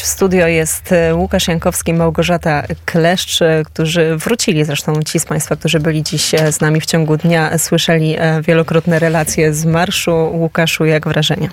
W 0.00 0.06
studio 0.06 0.46
jest 0.46 0.92
e, 0.92 1.14
Łukasz 1.14 1.48
Jankowski, 1.48 1.94
Małgorzata 1.94 2.62
Kleszcz, 2.84 3.42
e, 3.42 3.62
którzy 3.64 4.16
wrócili, 4.16 4.64
zresztą 4.64 5.02
ci 5.02 5.20
z 5.20 5.24
Państwa, 5.24 5.56
którzy 5.56 5.80
byli 5.80 6.02
dziś 6.02 6.34
e, 6.34 6.52
z 6.52 6.60
nami 6.60 6.80
w 6.80 6.86
ciągu 6.86 7.16
dnia, 7.16 7.58
słyszeli 7.58 8.16
wielokrotne 8.42 8.98
relacje 8.98 9.54
z 9.54 9.64
marszu. 9.64 10.30
Łukaszu, 10.32 10.84
jak 10.84 11.08
wrażenie? 11.08 11.48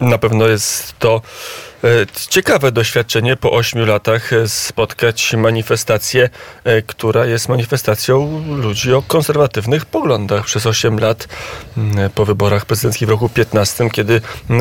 Na 0.00 0.18
pewno 0.18 0.48
jest 0.48 0.98
to 0.98 1.22
E, 1.84 2.06
ciekawe 2.28 2.72
doświadczenie 2.72 3.36
po 3.36 3.52
ośmiu 3.52 3.86
latach 3.86 4.32
e, 4.32 4.48
spotkać 4.48 5.34
manifestację, 5.34 6.30
e, 6.64 6.82
która 6.82 7.26
jest 7.26 7.48
manifestacją 7.48 8.44
ludzi 8.56 8.92
o 8.94 9.02
konserwatywnych 9.02 9.86
poglądach. 9.86 10.44
Przez 10.44 10.66
osiem 10.66 10.98
lat 11.00 11.28
po 12.14 12.24
wyborach 12.24 12.66
prezydenckich 12.66 13.08
w 13.08 13.10
roku 13.10 13.28
15, 13.28 13.90
kiedy 13.90 14.20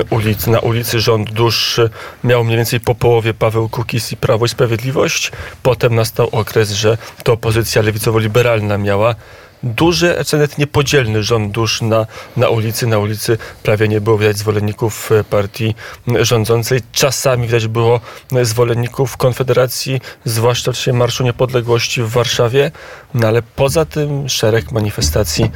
ulic, 0.09 0.47
na 0.47 0.59
ulicy 0.59 0.99
rząd 0.99 1.31
dusz 1.31 1.79
miał 2.23 2.43
mniej 2.43 2.57
więcej 2.57 2.79
po 2.79 2.95
połowie 2.95 3.33
Paweł 3.33 3.69
Kukis 3.69 4.11
i 4.11 4.17
Prawo 4.17 4.45
i 4.45 4.49
Sprawiedliwość. 4.49 5.31
Potem 5.63 5.95
nastał 5.95 6.29
okres, 6.31 6.71
że 6.71 6.97
to 7.23 7.33
opozycja 7.33 7.81
lewicowo-liberalna 7.81 8.77
miała 8.77 9.15
duży, 9.63 10.15
czy 10.27 10.35
nawet 10.35 10.57
niepodzielny 10.57 11.23
rząd 11.23 11.51
dusz 11.51 11.81
na, 11.81 12.05
na 12.37 12.49
ulicy. 12.49 12.87
Na 12.87 12.99
ulicy 12.99 13.37
prawie 13.63 13.87
nie 13.87 14.01
było 14.01 14.17
widać 14.17 14.37
zwolenników 14.37 15.11
e, 15.11 15.23
partii 15.23 15.75
rządzącej. 16.07 16.81
Czasami 16.91 17.47
widać 17.47 17.67
było 17.67 17.99
zwolenników 18.41 19.17
Konfederacji, 19.17 20.01
zwłaszcza 20.25 20.71
w 20.71 20.75
czasie 20.75 20.93
Marszu 20.93 21.23
Niepodległości 21.23 22.01
w 22.03 22.09
Warszawie. 22.09 22.71
No 23.13 23.27
ale 23.27 23.41
poza 23.41 23.85
tym 23.85 24.29
szereg 24.29 24.71
manifestacji 24.71 25.51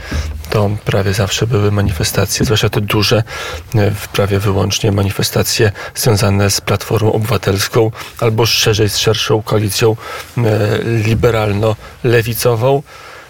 to 0.49 0.69
prawie 0.85 1.13
zawsze 1.13 1.47
były 1.47 1.71
manifestacje, 1.71 2.45
zwłaszcza 2.45 2.69
te 2.69 2.81
duże, 2.81 3.23
e, 3.75 3.91
prawie 4.13 4.39
wyłącznie 4.39 4.91
manifestacje 4.91 5.71
związane 5.95 6.49
z 6.49 6.61
Platformą 6.61 7.13
Obywatelską 7.13 7.91
albo 8.19 8.45
szerzej 8.45 8.89
z 8.89 8.97
szerszą 8.97 9.41
koalicją 9.41 9.95
e, 10.37 10.41
liberalno-lewicową. 10.83 12.81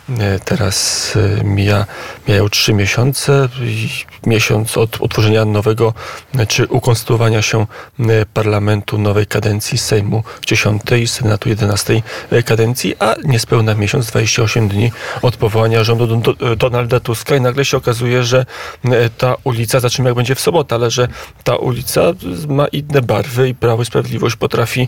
E, 0.10 0.40
teraz 0.40 1.14
e, 1.16 1.44
mija, 1.44 1.86
mijają 2.28 2.50
trzy 2.50 2.74
miesiące, 2.74 3.50
miesiąc 4.26 4.78
od 4.78 5.02
utworzenia 5.02 5.46
nowego, 5.46 5.94
czy 6.48 6.68
ukonstytuowania 6.68 7.42
się 7.42 7.68
e, 8.00 8.26
parlamentu 8.34 8.98
nowej 8.98 9.28
kadencji 9.28 9.78
Sejmu 9.78 10.24
10 10.46 10.82
i 11.02 11.08
Senatu 11.08 11.50
11 11.50 12.02
kadencji, 12.46 12.96
a 13.00 13.16
niespełna 13.24 13.76
miesiąc, 13.76 14.08
28 14.08 14.68
dni 14.68 14.92
od 15.22 15.38
powołania 15.38 15.84
rządu 15.84 16.22
Donalda 16.58 17.00
Tuska 17.00 17.36
i 17.36 17.42
nagle 17.42 17.66
się 17.66 17.78
okazuje, 17.78 18.24
że 18.24 18.46
ta 19.18 19.36
ulica, 19.44 19.80
zaczynamy 19.80 20.10
jak 20.10 20.16
będzie 20.16 20.36
w 20.36 20.40
sobotę, 20.40 20.76
ale 20.76 20.92
że 20.92 21.08
ta 21.44 21.56
ulica 21.56 22.02
ma 22.48 22.68
inne 22.68 23.02
barwy 23.02 23.50
i 23.50 23.56
Prawo 23.56 23.82
i 23.82 23.86
Sprawiedliwość 23.86 24.36
potrafi 24.36 24.88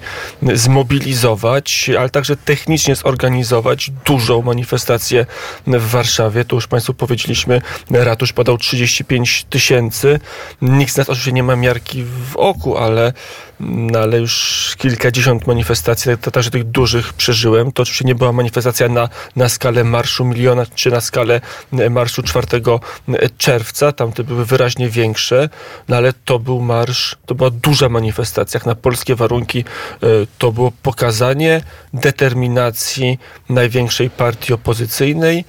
zmobilizować, 0.53 1.91
ale 1.99 2.09
także 2.09 2.35
technicznie 2.37 2.95
zorganizować 2.95 3.91
dużą 4.05 4.41
manifestację 4.41 5.25
w 5.67 5.89
Warszawie. 5.89 6.45
Tu 6.45 6.55
już 6.55 6.67
Państwu 6.67 6.93
powiedzieliśmy, 6.93 7.61
ratusz 7.91 8.33
podał 8.33 8.57
35 8.57 9.26
tysięcy. 9.49 10.19
Nikt 10.61 10.93
z 10.93 10.97
nas 10.97 11.09
oczywiście 11.09 11.31
nie 11.31 11.43
ma 11.43 11.55
miarki 11.55 12.03
w 12.03 12.35
oku, 12.35 12.77
ale 12.77 13.13
no 13.59 13.99
ale 13.99 14.19
już 14.19 14.75
kilkadziesiąt 14.77 15.47
manifestacji, 15.47 16.11
także 16.31 16.51
tych 16.51 16.63
dużych 16.63 17.13
przeżyłem. 17.13 17.71
To 17.71 17.83
oczywiście 17.83 18.05
nie 18.05 18.15
była 18.15 18.31
manifestacja 18.31 18.89
na, 18.89 19.09
na 19.35 19.49
skalę 19.49 19.83
Marszu 19.83 20.25
Miliona, 20.25 20.65
czy 20.75 20.91
na 20.91 21.01
skalę 21.01 21.41
e, 21.73 21.89
Marszu 21.89 22.23
4 22.23 22.47
e, 22.57 23.29
czerwca. 23.37 23.91
Tam 23.91 24.11
te 24.11 24.23
były 24.23 24.45
wyraźnie 24.45 24.89
większe, 24.89 25.49
no 25.87 25.95
ale 25.95 26.13
to 26.25 26.39
był 26.39 26.61
marsz, 26.61 27.15
to 27.25 27.35
była 27.35 27.49
duża 27.49 27.89
manifestacja. 27.89 28.57
Jak 28.57 28.65
na 28.65 28.75
polskie 28.75 29.15
warunki 29.15 29.59
e, 29.59 30.07
to 30.37 30.51
było 30.51 30.71
pokazanie 30.83 31.61
determinacji 31.93 33.19
największej 33.49 34.09
partii 34.09 34.53
opozycyjnej 34.53 35.45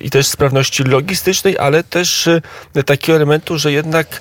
i 0.00 0.10
też 0.10 0.26
sprawności 0.26 0.84
logistycznej, 0.84 1.58
ale 1.58 1.84
też 1.84 2.28
takiego 2.86 3.16
elementu, 3.16 3.58
że 3.58 3.72
jednak 3.72 4.20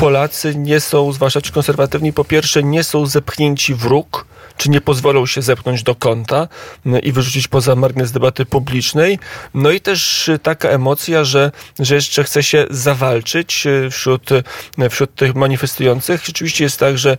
Polacy 0.00 0.54
nie 0.54 0.80
są, 0.80 1.12
zwłaszcza 1.12 1.40
ci 1.40 1.52
konserwatywni, 1.52 2.12
po 2.12 2.24
pierwsze 2.24 2.62
nie 2.62 2.84
są 2.84 3.06
zepchnięci 3.06 3.74
w 3.74 3.84
róg, 3.84 4.26
czy 4.56 4.70
nie 4.70 4.80
pozwolą 4.80 5.26
się 5.26 5.42
zepchnąć 5.42 5.82
do 5.82 5.94
kąta 5.94 6.48
mm, 6.86 7.02
i 7.02 7.12
wyrzucić 7.12 7.48
poza 7.48 7.76
margines 7.76 8.12
debaty 8.12 8.46
publicznej. 8.46 9.18
No 9.54 9.70
i 9.70 9.80
też 9.80 10.30
taka 10.42 10.68
emocja, 10.68 11.24
że, 11.24 11.52
że 11.78 11.94
jeszcze 11.94 12.24
chce 12.24 12.42
się 12.42 12.66
zawalczyć 12.70 13.66
e, 13.66 13.90
wśród, 13.90 14.30
e, 14.78 14.90
wśród 14.90 15.14
tych 15.14 15.34
manifestujących. 15.34 16.24
Rzeczywiście 16.24 16.64
jest 16.64 16.78
tak, 16.78 16.98
że 16.98 17.16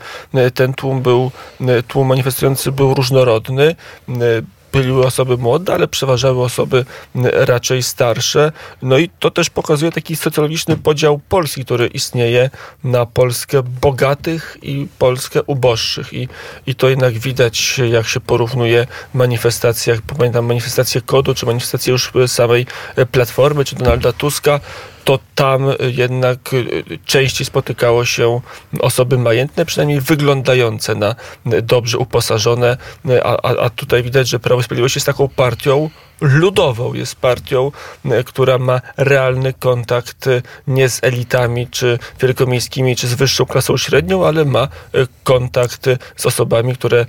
ten 0.53 0.73
tłum 0.73 1.01
był, 1.01 1.31
tłum 1.87 2.07
manifestujący 2.07 2.71
był 2.71 2.93
różnorodny 2.93 3.75
były 4.71 5.05
osoby 5.05 5.37
młode, 5.37 5.73
ale 5.73 5.87
przeważały 5.87 6.43
osoby 6.43 6.85
raczej 7.33 7.83
starsze. 7.83 8.51
No 8.81 8.97
i 8.97 9.09
to 9.19 9.31
też 9.31 9.49
pokazuje 9.49 9.91
taki 9.91 10.15
socjologiczny 10.15 10.77
podział 10.77 11.19
Polski, 11.29 11.65
który 11.65 11.87
istnieje 11.87 12.49
na 12.83 13.05
Polskę 13.05 13.63
bogatych 13.63 14.57
i 14.61 14.87
Polskę 14.99 15.43
uboższych. 15.43 16.13
I, 16.13 16.27
i 16.67 16.75
to 16.75 16.89
jednak 16.89 17.13
widać, 17.13 17.79
jak 17.91 18.07
się 18.07 18.19
porównuje 18.19 18.87
manifestacjach, 19.13 19.99
pamiętam 20.17 20.45
manifestację 20.45 21.01
kodu, 21.01 21.35
czy 21.35 21.45
manifestację 21.45 21.91
już 21.91 22.11
samej 22.27 22.65
Platformy, 23.11 23.65
czy 23.65 23.75
Donalda 23.75 24.13
Tuska, 24.13 24.59
to 25.03 25.19
tam 25.35 25.65
jednak 25.79 26.39
częściej 27.05 27.45
spotykało 27.45 28.05
się 28.05 28.41
osoby 28.79 29.17
majętne, 29.17 29.65
przynajmniej 29.65 30.01
wyglądające 30.01 30.95
na 30.95 31.15
dobrze 31.45 31.97
uposażone, 31.97 32.77
a, 33.23 33.37
a, 33.43 33.65
a 33.65 33.69
tutaj 33.69 34.03
widać, 34.03 34.27
że 34.29 34.39
Prawo 34.39 34.61
i 34.61 34.63
Sprawiedliwość 34.63 34.95
jest 34.95 35.05
taką 35.05 35.27
partią, 35.27 35.89
ludową, 36.21 36.93
jest 36.93 37.15
partią, 37.15 37.71
e, 38.05 38.23
która 38.23 38.57
ma 38.57 38.81
realny 38.97 39.53
kontakt 39.53 40.27
e, 40.27 40.41
nie 40.67 40.89
z 40.89 41.03
elitami, 41.03 41.67
czy 41.67 41.99
wielkomiejskimi, 42.19 42.95
czy 42.95 43.07
z 43.07 43.13
wyższą 43.13 43.45
klasą 43.45 43.77
średnią, 43.77 44.25
ale 44.25 44.45
ma 44.45 44.63
e, 44.63 44.67
kontakt 45.23 45.85
z 46.15 46.25
osobami, 46.25 46.73
które 46.73 47.05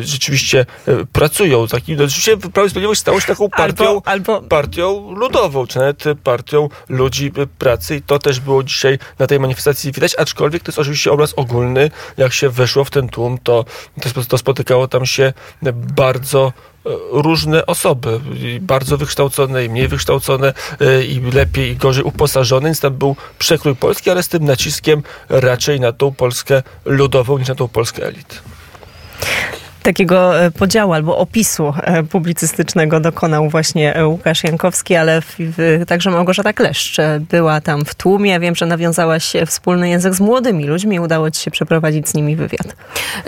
rzeczywiście 0.00 0.66
pracują. 1.12 1.66
Taki, 1.66 1.96
no, 1.96 2.04
rzeczywiście 2.04 2.36
Prawo 2.36 2.66
i 2.66 2.70
Sprawiedliwość 2.70 3.00
stało 3.00 3.20
się 3.20 3.26
taką 3.26 3.48
partią, 3.48 3.84
albo, 3.84 4.02
albo... 4.04 4.48
partią 4.48 5.14
ludową, 5.16 5.66
czy 5.66 5.78
nawet 5.78 6.04
partią 6.22 6.68
ludzi 6.88 7.32
pracy 7.58 7.96
i 7.96 8.02
to 8.02 8.18
też 8.18 8.40
było 8.40 8.62
dzisiaj 8.62 8.98
na 9.18 9.26
tej 9.26 9.40
manifestacji 9.40 9.92
widać, 9.92 10.14
aczkolwiek 10.18 10.62
to 10.62 10.68
jest 10.68 10.78
oczywiście 10.78 11.12
obraz 11.12 11.32
ogólny. 11.36 11.90
Jak 12.16 12.32
się 12.32 12.48
weszło 12.48 12.84
w 12.84 12.90
ten 12.90 13.08
tłum, 13.08 13.38
to, 13.42 13.64
to 14.28 14.38
spotykało 14.38 14.88
tam 14.88 15.06
się 15.06 15.32
bardzo 15.72 16.52
różne 17.10 17.66
osoby, 17.66 18.20
bardzo 18.60 18.98
wykształcone 18.98 19.64
i 19.64 19.68
mniej 19.68 19.88
wykształcone, 19.88 20.52
e, 20.80 21.04
i 21.04 21.20
lepiej 21.20 21.70
i 21.70 21.76
gorzej 21.76 22.04
uposażone, 22.04 22.64
więc 22.66 22.80
tam 22.80 22.94
był 22.94 23.16
przekrój 23.38 23.76
Polski, 23.76 24.10
ale 24.10 24.22
z 24.22 24.28
tym 24.28 24.44
naciskiem 24.44 25.02
raczej 25.28 25.80
na 25.80 25.92
tą 25.92 26.14
Polskę 26.14 26.62
ludową 26.84 27.38
niż 27.38 27.48
na 27.48 27.54
tą 27.54 27.68
Polskę 27.68 28.06
elit 28.06 28.53
takiego 29.84 30.40
e, 30.40 30.50
podziału 30.50 30.92
albo 30.92 31.18
opisu 31.18 31.74
e, 31.82 32.02
publicystycznego 32.02 33.00
dokonał 33.00 33.48
właśnie 33.48 33.96
e, 33.96 34.06
Łukasz 34.06 34.44
Jankowski, 34.44 34.96
ale 34.96 35.20
w, 35.20 35.36
w, 35.38 35.84
także 35.86 36.10
Małgorzata 36.10 36.52
Kleszcz 36.52 36.96
była 37.30 37.60
tam 37.60 37.84
w 37.84 37.94
tłumie. 37.94 38.40
Wiem, 38.40 38.54
że 38.54 38.66
nawiązałaś 38.66 39.32
wspólny 39.46 39.88
język 39.88 40.14
z 40.14 40.20
młodymi 40.20 40.64
ludźmi. 40.64 41.00
Udało 41.00 41.30
ci 41.30 41.42
się 41.42 41.50
przeprowadzić 41.50 42.08
z 42.08 42.14
nimi 42.14 42.36
wywiad. 42.36 42.76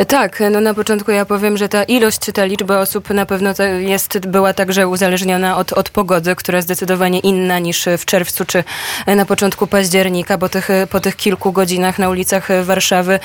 Tak, 0.09 0.43
no 0.50 0.61
na 0.61 0.75
początku 0.75 1.11
ja 1.11 1.25
powiem, 1.25 1.56
że 1.56 1.69
ta 1.69 1.84
ilość, 1.84 2.21
ta 2.34 2.44
liczba 2.44 2.81
osób 2.81 3.11
na 3.11 3.27
pewno 3.27 3.50
jest, 3.78 4.27
była 4.27 4.53
także 4.53 4.88
uzależniona 4.88 5.56
od, 5.56 5.73
od 5.73 5.91
pogody, 5.91 6.37
która 6.37 6.62
zdecydowanie 6.62 7.19
inna 7.19 7.59
niż 7.59 7.84
w 7.99 8.05
czerwcu 8.05 8.44
czy 8.44 8.65
na 9.06 9.25
początku 9.25 9.67
października, 9.67 10.38
bo 10.38 10.49
tych, 10.49 10.69
po 10.91 11.00
tych 11.00 11.17
kilku 11.17 11.53
godzinach 11.53 11.99
na 11.99 12.09
ulicach 12.09 12.49
Warszawy 12.62 13.19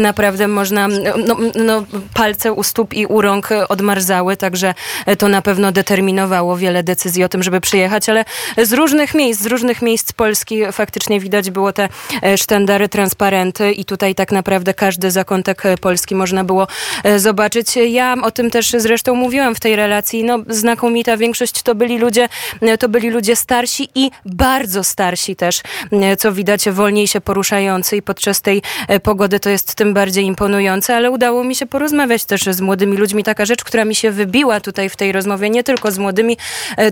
naprawdę 0.00 0.48
można 0.48 0.88
no, 1.26 1.36
no, 1.54 1.84
palce 2.14 2.52
ustawić 2.52 2.71
stóp 2.72 2.94
i 2.94 3.06
u 3.06 3.20
rąk 3.20 3.48
odmarzały, 3.68 4.36
także 4.36 4.74
to 5.18 5.28
na 5.28 5.42
pewno 5.42 5.72
determinowało 5.72 6.56
wiele 6.56 6.82
decyzji 6.82 7.24
o 7.24 7.28
tym, 7.28 7.42
żeby 7.42 7.60
przyjechać, 7.60 8.08
ale 8.08 8.24
z 8.62 8.72
różnych 8.72 9.14
miejsc, 9.14 9.42
z 9.42 9.46
różnych 9.46 9.82
miejsc 9.82 10.12
Polski 10.12 10.72
faktycznie 10.72 11.20
widać 11.20 11.50
było 11.50 11.72
te 11.72 11.88
e, 12.22 12.38
sztandary, 12.38 12.88
transparenty 12.88 13.72
i 13.72 13.84
tutaj 13.84 14.14
tak 14.14 14.32
naprawdę 14.32 14.74
każdy 14.74 15.10
zakątek 15.10 15.62
Polski 15.80 16.14
można 16.14 16.44
było 16.44 16.66
zobaczyć. 17.16 17.76
Ja 17.76 18.16
o 18.22 18.30
tym 18.30 18.50
też 18.50 18.70
zresztą 18.70 19.14
mówiłam 19.14 19.54
w 19.54 19.60
tej 19.60 19.76
relacji. 19.76 20.24
No, 20.24 20.38
znakomita 20.48 21.16
większość 21.16 21.62
to 21.62 21.74
byli 21.74 21.98
ludzie, 21.98 22.28
to 22.80 22.88
byli 22.88 23.10
ludzie 23.10 23.36
starsi 23.36 23.88
i 23.94 24.10
bardzo 24.24 24.84
starsi 24.84 25.36
też, 25.36 25.60
co 26.18 26.32
widać 26.32 26.70
wolniej 26.70 27.06
się 27.06 27.20
poruszający 27.20 27.96
i 27.96 28.02
podczas 28.02 28.40
tej 28.40 28.62
pogody 29.02 29.40
to 29.40 29.50
jest 29.50 29.74
tym 29.74 29.94
bardziej 29.94 30.24
imponujące, 30.24 30.96
ale 30.96 31.10
udało 31.10 31.44
mi 31.44 31.54
się 31.54 31.66
porozmawiać 31.66 32.24
też 32.24 32.42
z 32.44 32.60
młodymi 32.62 32.96
ludźmi. 32.96 33.24
Taka 33.24 33.44
rzecz, 33.44 33.64
która 33.64 33.84
mi 33.84 33.94
się 33.94 34.10
wybiła 34.10 34.60
tutaj 34.60 34.88
w 34.88 34.96
tej 34.96 35.12
rozmowie, 35.12 35.50
nie 35.50 35.64
tylko 35.64 35.90
z 35.90 35.98
młodymi, 35.98 36.36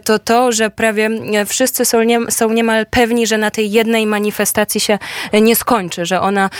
to 0.05 0.19
to, 0.19 0.53
że 0.53 0.71
prawie 0.71 1.11
wszyscy 1.47 1.85
są, 1.85 2.03
nie, 2.03 2.19
są 2.31 2.53
niemal 2.53 2.87
pewni, 2.87 3.27
że 3.27 3.39
na 3.39 3.51
tej 3.51 3.71
jednej 3.71 4.07
manifestacji 4.07 4.81
się 4.81 4.99
nie 5.33 5.57
skończy, 5.57 6.07
że 6.07 6.21
ona 6.21 6.51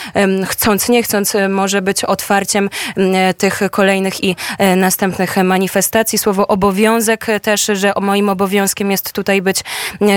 chcąc, 0.47 0.89
nie 0.89 1.03
chcąc 1.03 1.37
może 1.49 1.83
być 1.83 2.05
otwarciem 2.05 2.71
tych 3.39 3.61
kolejnych 3.71 4.25
i 4.25 4.37
e, 4.59 4.77
następnych 4.77 5.37
manifestacji. 5.37 6.19
Słowo 6.19 6.47
obowiązek 6.47 7.27
też, 7.43 7.71
że 7.73 7.93
moim 8.01 8.29
obowiązkiem 8.29 8.91
jest 8.91 9.13
tutaj 9.13 9.43
być 9.43 9.65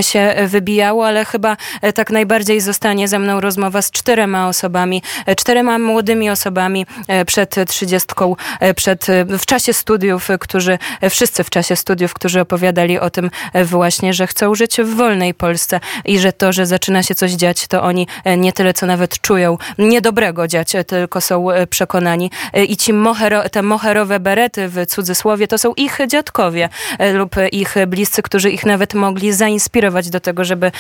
się 0.01 0.35
wybijało, 0.47 1.07
ale 1.07 1.25
chyba 1.25 1.57
e, 1.81 1.93
tak 1.93 2.11
najbardziej 2.11 2.61
zostanie 2.61 3.07
ze 3.07 3.19
mną 3.19 3.41
rozmowa 3.41 3.81
z 3.81 3.91
czterema 3.91 4.47
osobami, 4.47 5.03
e, 5.25 5.35
czterema 5.35 5.79
młodymi 5.79 6.29
osobami 6.29 6.85
przed 7.25 7.55
trzydziestką, 7.67 8.35
przed, 8.83 9.07
w 9.39 9.45
czasie 9.45 9.73
studiów, 9.73 10.27
którzy, 10.39 10.77
wszyscy 11.09 11.43
w 11.43 11.49
czasie 11.49 11.75
studiów, 11.75 12.13
którzy 12.13 12.41
opowiadali 12.41 12.99
o 12.99 13.09
tym 13.09 13.29
właśnie, 13.65 14.13
że 14.13 14.27
chcą 14.27 14.55
żyć 14.55 14.77
w 14.81 14.95
wolnej 14.95 15.33
Polsce 15.33 15.79
i 16.05 16.19
że 16.19 16.33
to, 16.33 16.53
że 16.53 16.65
zaczyna 16.65 17.03
się 17.03 17.15
coś 17.15 17.31
dziać, 17.31 17.67
to 17.67 17.83
oni 17.83 18.07
nie 18.37 18.53
tyle 18.53 18.73
co 18.73 18.85
nawet 18.85 19.21
czują 19.21 19.57
niedobrego 19.77 20.47
dziać, 20.47 20.73
tylko 20.87 21.21
są 21.21 21.47
przekonani. 21.69 22.31
I 22.67 22.77
ci 22.77 22.93
mohero, 22.93 23.49
te 23.49 23.61
moherowe 23.61 24.19
berety 24.19 24.67
w 24.67 24.85
cudzysłowie 24.85 25.47
to 25.47 25.57
są 25.57 25.73
ich 25.73 25.97
dziadkowie 26.07 26.69
lub 27.13 27.35
ich 27.51 27.75
bliscy, 27.87 28.21
którzy 28.21 28.51
ich 28.51 28.65
nawet 28.65 28.93
mogli 28.93 29.33
zainspirować 29.33 30.09
do 30.09 30.19
tego, 30.19 30.45
żeby 30.45 30.71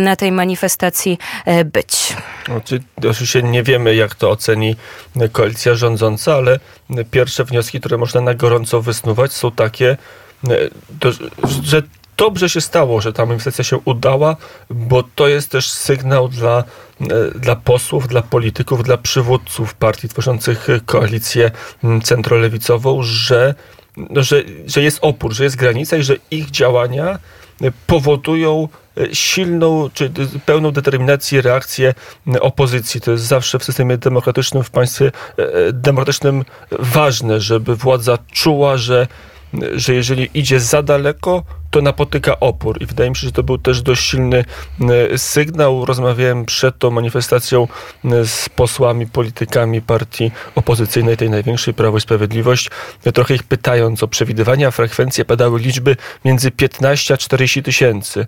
na 0.00 0.16
tej 0.16 0.32
manifestacji 0.32 1.18
być. 1.64 2.16
Oczywiście 3.10 3.42
nie 3.42 3.62
wiemy, 3.62 3.94
jak 3.94 4.14
to 4.14 4.30
oceni 4.30 4.76
koalicja 5.32 5.74
rządząca, 5.74 6.34
ale 6.34 6.60
pierwsze 7.10 7.44
wnioski, 7.44 7.80
które 7.80 7.98
można 7.98 8.20
na 8.20 8.34
gorąco 8.34 8.82
wysnuwać, 8.82 9.32
są 9.32 9.50
takie, 9.50 9.96
że 11.62 11.82
dobrze 12.16 12.48
się 12.48 12.60
stało, 12.60 13.00
że 13.00 13.12
ta 13.12 13.26
manifestacja 13.26 13.64
się 13.64 13.76
udała, 13.84 14.36
bo 14.70 15.02
to 15.02 15.28
jest 15.28 15.50
też 15.50 15.70
sygnał 15.70 16.28
dla, 16.28 16.64
e, 17.00 17.38
dla 17.38 17.56
posłów, 17.56 18.08
dla 18.08 18.22
polityków, 18.22 18.82
dla 18.82 18.96
przywódców 18.96 19.74
partii 19.74 20.08
tworzących 20.08 20.66
koalicję 20.86 21.50
centrolewicową, 22.02 23.02
że, 23.02 23.54
no, 23.96 24.22
że, 24.22 24.42
że 24.66 24.82
jest 24.82 24.98
opór, 25.02 25.32
że 25.32 25.44
jest 25.44 25.56
granica 25.56 25.96
i 25.96 26.02
że 26.02 26.16
ich 26.30 26.50
działania 26.50 27.18
powodują 27.86 28.68
e, 28.96 29.14
silną 29.14 29.90
czy 29.94 30.12
pełną 30.46 30.70
determinację 30.70 31.42
reakcję 31.42 31.94
opozycji. 32.40 33.00
To 33.00 33.10
jest 33.10 33.24
zawsze 33.24 33.58
w 33.58 33.64
systemie 33.64 33.98
demokratycznym, 33.98 34.62
w 34.62 34.70
państwie 34.70 35.12
e, 35.36 35.72
demokratycznym 35.72 36.44
ważne, 36.70 37.40
żeby 37.40 37.76
władza 37.76 38.18
czuła, 38.32 38.76
że, 38.76 39.06
że 39.74 39.94
jeżeli 39.94 40.30
idzie 40.34 40.60
za 40.60 40.82
daleko, 40.82 41.42
to 41.72 41.82
napotyka 41.82 42.40
opór. 42.40 42.82
I 42.82 42.86
wydaje 42.86 43.10
mi 43.10 43.16
się, 43.16 43.26
że 43.26 43.32
to 43.32 43.42
był 43.42 43.58
też 43.58 43.82
dość 43.82 44.10
silny 44.10 44.44
e, 45.12 45.18
sygnał. 45.18 45.84
Rozmawiałem 45.84 46.44
przed 46.44 46.78
tą 46.78 46.90
manifestacją 46.90 47.68
e, 48.04 48.24
z 48.24 48.48
posłami, 48.48 49.06
politykami 49.06 49.82
partii 49.82 50.30
opozycyjnej, 50.54 51.16
tej 51.16 51.30
największej 51.30 51.74
Prawo 51.74 51.98
i 51.98 52.00
Sprawiedliwość, 52.00 52.70
e, 53.04 53.12
trochę 53.12 53.34
ich 53.34 53.42
pytając 53.42 54.02
o 54.02 54.08
przewidywania 54.08 54.70
frekwencje, 54.70 55.24
padały 55.24 55.60
liczby 55.60 55.96
między 56.24 56.50
15 56.50 57.14
a 57.14 57.16
40 57.16 57.62
tysięcy. 57.62 58.26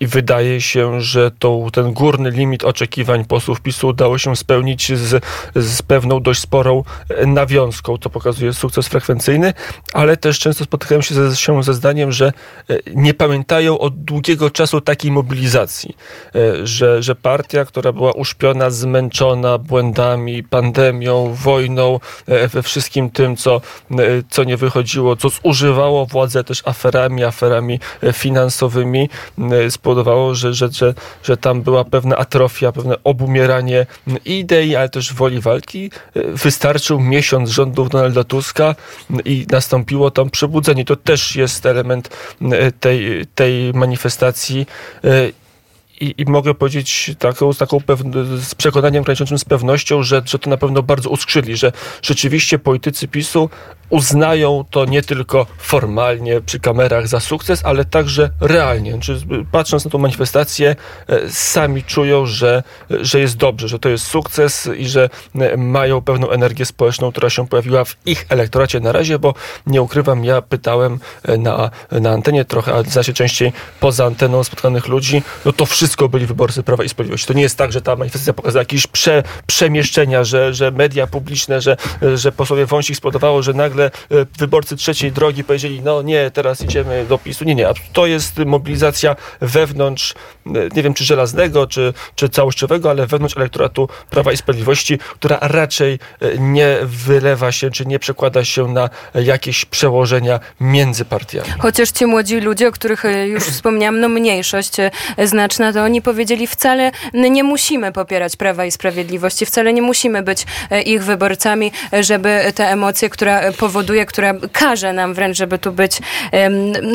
I 0.00 0.06
wydaje 0.06 0.60
się, 0.60 1.00
że 1.00 1.30
to, 1.38 1.66
ten 1.72 1.92
górny 1.92 2.30
limit 2.30 2.64
oczekiwań 2.64 3.24
posłów 3.24 3.60
PiSu 3.60 3.88
udało 3.88 4.18
się 4.18 4.36
spełnić 4.36 4.92
z, 4.98 5.24
z 5.54 5.82
pewną 5.82 6.20
dość 6.20 6.40
sporą 6.40 6.84
nawiązką, 7.26 7.98
to 7.98 8.10
pokazuje 8.10 8.52
sukces 8.52 8.88
frekwencyjny, 8.88 9.54
ale 9.92 10.16
też 10.16 10.38
często 10.38 10.64
spotykałem 10.64 11.02
się 11.02 11.14
ze, 11.14 11.36
się 11.36 11.62
ze 11.62 11.74
zdaniem, 11.74 12.12
że 12.12 12.32
nie 12.94 13.14
pamiętają 13.14 13.78
od 13.78 14.04
długiego 14.04 14.50
czasu 14.50 14.80
takiej 14.80 15.10
mobilizacji, 15.10 15.96
e, 16.34 16.66
że, 16.66 17.02
że 17.02 17.14
partia, 17.14 17.64
która 17.64 17.92
była 17.92 18.12
uśpiona, 18.12 18.70
zmęczona 18.70 19.58
błędami, 19.58 20.42
pandemią, 20.42 21.34
wojną, 21.34 22.00
e, 22.26 22.48
we 22.48 22.62
wszystkim 22.62 23.10
tym, 23.10 23.36
co, 23.36 23.60
e, 23.90 23.96
co 24.30 24.44
nie 24.44 24.56
wychodziło, 24.56 25.16
co 25.16 25.28
zużywało 25.28 26.06
władzę 26.06 26.44
też 26.44 26.62
aferami, 26.64 27.24
aferami 27.24 27.80
finansowymi, 28.12 29.08
spowodowało, 29.70 30.34
że, 30.34 30.54
że, 30.54 30.68
że, 30.72 30.94
że 31.22 31.36
tam 31.36 31.62
była 31.62 31.84
pewna 31.84 32.16
atrofia, 32.16 32.72
pewne 32.72 32.94
obumieranie 33.04 33.86
idei, 34.24 34.76
ale 34.76 34.88
też 34.88 35.14
woli 35.14 35.40
walki. 35.40 35.90
Wystarczył 36.14 37.00
miesiąc 37.00 37.50
rządów 37.50 37.90
Donalda 37.90 38.24
Tuska 38.24 38.74
i 39.24 39.46
nastąpiło 39.50 40.10
tam 40.10 40.30
przebudzenie. 40.30 40.84
To 40.84 40.96
też 40.96 41.36
jest 41.36 41.66
element 41.66 42.08
tej, 42.70 43.26
tej 43.34 43.72
manifestacji 43.72 44.66
e, 45.04 45.30
i, 46.00 46.14
i, 46.18 46.24
mogę 46.24 46.54
powiedzieć 46.54 47.10
taką, 47.18 47.52
z 47.52 47.58
taką 47.58 47.80
z 48.40 48.54
przekonaniem 48.54 49.04
graniczącym 49.04 49.38
z 49.38 49.44
pewnością, 49.44 50.02
że, 50.02 50.22
że 50.24 50.38
to 50.38 50.50
na 50.50 50.56
pewno 50.56 50.82
bardzo 50.82 51.10
uskrzydli, 51.10 51.56
że 51.56 51.72
rzeczywiście 52.02 52.58
politycy 52.58 53.08
PiSu 53.08 53.50
uznają 53.92 54.64
to 54.70 54.84
nie 54.84 55.02
tylko 55.02 55.46
formalnie 55.58 56.40
przy 56.40 56.60
kamerach 56.60 57.08
za 57.08 57.20
sukces, 57.20 57.60
ale 57.64 57.84
także 57.84 58.30
realnie. 58.40 58.98
Czy 59.00 59.20
patrząc 59.50 59.84
na 59.84 59.90
tą 59.90 59.98
manifestację, 59.98 60.76
e, 61.08 61.30
sami 61.30 61.84
czują, 61.84 62.26
że, 62.26 62.62
że 62.90 63.20
jest 63.20 63.36
dobrze, 63.36 63.68
że 63.68 63.78
to 63.78 63.88
jest 63.88 64.04
sukces 64.04 64.68
i 64.76 64.88
że 64.88 65.10
e, 65.40 65.56
mają 65.56 66.00
pewną 66.00 66.30
energię 66.30 66.66
społeczną, 66.66 67.10
która 67.10 67.30
się 67.30 67.48
pojawiła 67.48 67.84
w 67.84 67.96
ich 68.06 68.26
elektoracie 68.28 68.80
na 68.80 68.92
razie, 68.92 69.18
bo 69.18 69.34
nie 69.66 69.82
ukrywam, 69.82 70.24
ja 70.24 70.42
pytałem 70.42 71.00
e, 71.22 71.38
na, 71.38 71.70
na 71.90 72.10
antenie 72.10 72.44
trochę, 72.44 72.74
a 72.74 72.82
zaś 72.82 73.06
częściej 73.06 73.52
poza 73.80 74.04
anteną 74.04 74.44
spotkanych 74.44 74.88
ludzi, 74.88 75.22
no 75.44 75.52
to 75.52 75.66
wszystko 75.66 76.08
byli 76.08 76.26
wyborcy 76.26 76.62
Prawa 76.62 76.84
i 76.84 76.88
Sprawiedliwości. 76.88 77.26
To 77.26 77.32
nie 77.32 77.42
jest 77.42 77.58
tak, 77.58 77.72
że 77.72 77.82
ta 77.82 77.96
manifestacja 77.96 78.32
pokazała 78.32 78.60
jakieś 78.60 78.86
prze, 78.86 79.22
przemieszczenia, 79.46 80.24
że, 80.24 80.54
że 80.54 80.70
media 80.70 81.06
publiczne, 81.06 81.60
że, 81.60 81.76
że 82.14 82.32
posłowie 82.32 82.66
Wąsik 82.66 82.96
spowodowało, 82.96 83.42
że 83.42 83.52
nagle 83.52 83.81
nagle 83.82 84.28
wyborcy 84.38 84.76
trzeciej 84.76 85.12
drogi 85.12 85.44
powiedzieli, 85.44 85.80
no 85.80 86.02
nie, 86.02 86.30
teraz 86.30 86.60
idziemy 86.60 87.06
do 87.08 87.18
PiSu. 87.18 87.44
Nie, 87.44 87.54
nie, 87.54 87.68
to 87.92 88.06
jest 88.06 88.38
mobilizacja 88.38 89.16
wewnątrz, 89.40 90.14
nie 90.46 90.82
wiem 90.82 90.94
czy 90.94 91.04
żelaznego, 91.04 91.66
czy, 91.66 91.92
czy 92.14 92.28
całościowego, 92.28 92.90
ale 92.90 93.06
wewnątrz 93.06 93.36
elektoratu 93.36 93.88
Prawa 94.10 94.32
i 94.32 94.36
Sprawiedliwości, 94.36 94.98
która 94.98 95.38
raczej 95.40 95.98
nie 96.38 96.76
wylewa 96.82 97.52
się, 97.52 97.70
czy 97.70 97.86
nie 97.86 97.98
przekłada 97.98 98.44
się 98.44 98.68
na 98.68 98.90
jakieś 99.14 99.64
przełożenia 99.64 100.40
między 100.60 101.04
partiami. 101.04 101.48
Chociaż 101.58 101.90
ci 101.90 102.06
młodzi 102.06 102.40
ludzie, 102.40 102.68
o 102.68 102.72
których 102.72 103.04
już 103.26 103.44
wspomniałam, 103.54 104.00
no 104.00 104.08
mniejszość 104.08 104.72
znaczna, 105.24 105.72
to 105.72 105.82
oni 105.82 106.02
powiedzieli 106.02 106.46
wcale 106.46 106.90
nie 107.14 107.44
musimy 107.44 107.92
popierać 107.92 108.36
Prawa 108.36 108.64
i 108.64 108.70
Sprawiedliwości, 108.70 109.46
wcale 109.46 109.72
nie 109.72 109.82
musimy 109.82 110.22
być 110.22 110.46
ich 110.86 111.04
wyborcami, 111.04 111.72
żeby 112.00 112.52
te 112.54 112.68
emocje, 112.68 113.10
które 113.10 113.52
powoduje, 113.58 114.06
która 114.06 114.34
każe 114.52 114.92
nam 114.92 115.14
wręcz, 115.14 115.36
żeby 115.36 115.58
tu 115.58 115.72
być, 115.72 115.98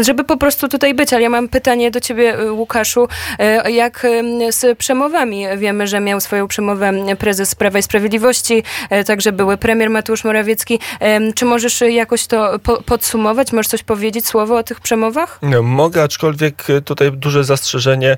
żeby 0.01 0.23
po 0.23 0.37
prostu 0.37 0.67
tutaj 0.67 0.93
być. 0.93 1.13
Ale 1.13 1.21
ja 1.21 1.29
mam 1.29 1.47
pytanie 1.49 1.91
do 1.91 1.99
ciebie, 1.99 2.37
Łukaszu, 2.51 3.07
e, 3.36 3.36
jak 3.69 4.07
z 4.51 4.77
przemowami? 4.77 5.45
Wiemy, 5.57 5.87
że 5.87 5.99
miał 5.99 6.21
swoją 6.21 6.47
przemowę 6.47 6.93
prezes 7.19 7.55
Prawa 7.55 7.79
i 7.79 7.83
Sprawiedliwości, 7.83 8.63
e, 8.89 9.03
także 9.03 9.31
były 9.31 9.57
premier 9.57 9.89
Mateusz 9.89 10.23
Morawiecki. 10.23 10.79
Czy 11.35 11.45
możesz 11.45 11.81
jakoś 11.81 12.27
to 12.27 12.59
podsumować? 12.85 13.51
Możesz 13.51 13.67
coś 13.67 13.83
powiedzieć, 13.83 14.27
słowo 14.27 14.57
o 14.57 14.63
tych 14.63 14.79
przemowach? 14.79 15.39
No, 15.41 15.63
mogę, 15.63 16.03
aczkolwiek 16.03 16.67
tutaj 16.85 17.11
duże 17.11 17.43
zastrzeżenie. 17.43 18.17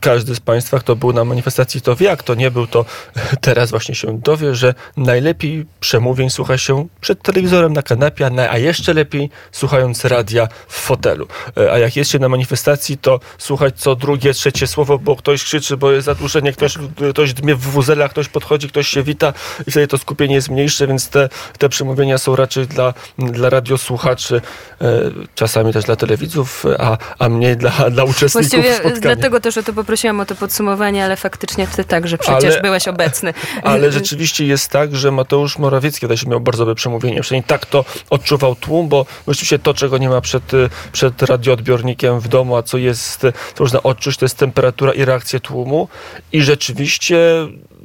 Każdy 0.00 0.34
z 0.34 0.40
Państwa, 0.40 0.78
kto 0.78 0.96
był 0.96 1.12
na 1.12 1.24
manifestacji, 1.24 1.80
to 1.80 1.96
wie, 1.96 2.06
jak 2.06 2.22
to 2.22 2.34
nie 2.34 2.50
był, 2.50 2.66
to 2.66 2.84
teraz 3.40 3.70
właśnie 3.70 3.94
się 3.94 4.18
dowie, 4.18 4.54
że 4.54 4.74
najlepiej 4.96 5.66
przemówień 5.80 6.30
słucha 6.30 6.58
się 6.58 6.86
przed 7.00 7.22
telewizorem 7.22 7.72
na 7.72 7.82
kanapie, 7.82 8.30
a, 8.50 8.58
jeszcze 8.58 8.94
lepiej 8.94 9.30
słuchając 9.52 10.04
radia 10.04 10.48
w 10.68 10.74
fotelu. 10.74 11.26
E, 11.56 11.72
a 11.72 11.78
jak 11.78 11.96
jest 11.96 12.10
się 12.10 12.18
na 12.18 12.28
manifestacji, 12.28 12.98
to 12.98 13.20
słuchać 13.38 13.74
co 13.76 13.96
drugie, 13.96 14.27
trzecie 14.34 14.66
słowo, 14.66 14.98
bo 14.98 15.16
ktoś 15.16 15.44
krzyczy, 15.44 15.76
bo 15.76 15.92
jest 15.92 16.06
zadłużenie, 16.06 16.52
ktoś, 16.52 16.74
ktoś 17.10 17.34
dmie 17.34 17.54
w 17.54 17.60
wuzelach, 17.60 18.10
ktoś 18.10 18.28
podchodzi, 18.28 18.68
ktoś 18.68 18.88
się 18.88 19.02
wita 19.02 19.32
i 19.66 19.70
wtedy 19.70 19.86
to 19.86 19.98
skupienie 19.98 20.34
jest 20.34 20.50
mniejsze, 20.50 20.86
więc 20.86 21.08
te, 21.08 21.28
te 21.58 21.68
przemówienia 21.68 22.18
są 22.18 22.36
raczej 22.36 22.66
dla, 22.66 22.94
dla 23.18 23.50
radiosłuchaczy, 23.50 24.40
e, 24.80 25.00
czasami 25.34 25.72
też 25.72 25.84
dla 25.84 25.96
telewidzów, 25.96 26.64
a, 26.78 26.98
a 27.18 27.28
mniej 27.28 27.56
dla, 27.56 27.70
dla 27.90 28.04
uczestników 28.04 28.50
Właściwie 28.50 28.74
spotkania. 28.74 29.00
dlatego 29.00 29.40
też 29.40 29.58
o 29.58 29.62
to 29.62 29.72
poprosiłam 29.72 30.20
o 30.20 30.26
to 30.26 30.34
podsumowanie, 30.34 31.04
ale 31.04 31.16
faktycznie 31.16 31.66
ty 31.66 31.84
także 31.84 32.18
przecież 32.18 32.52
Ale- 32.54 32.62
byłeś 32.62 32.88
obecny. 32.88 33.34
Ale 33.62 33.92
rzeczywiście 33.92 34.46
jest 34.46 34.70
tak, 34.70 34.96
że 34.96 35.10
Mateusz 35.10 35.58
Morawiecki 35.58 36.08
też 36.08 36.26
miał 36.26 36.40
bardzo 36.40 36.58
dobre 36.58 36.74
przemówienie. 36.74 37.20
Przynajmniej 37.20 37.48
tak 37.48 37.66
to 37.66 37.84
odczuwał 38.10 38.54
tłum, 38.54 38.88
bo 38.88 39.06
rzeczywiście 39.28 39.58
to, 39.58 39.74
czego 39.74 39.98
nie 39.98 40.08
ma 40.08 40.20
przed, 40.20 40.52
przed 40.92 41.22
radioodbiornikiem 41.22 42.20
w 42.20 42.28
domu, 42.28 42.56
a 42.56 42.62
co 42.62 42.78
jest, 42.78 43.20
to 43.54 43.64
można 43.64 43.82
odczuć, 43.82 44.16
to 44.18 44.24
jest 44.24 44.38
temperatura 44.38 44.92
i 44.92 45.04
reakcja 45.04 45.40
tłumu. 45.40 45.88
I 46.32 46.42
rzeczywiście 46.42 47.18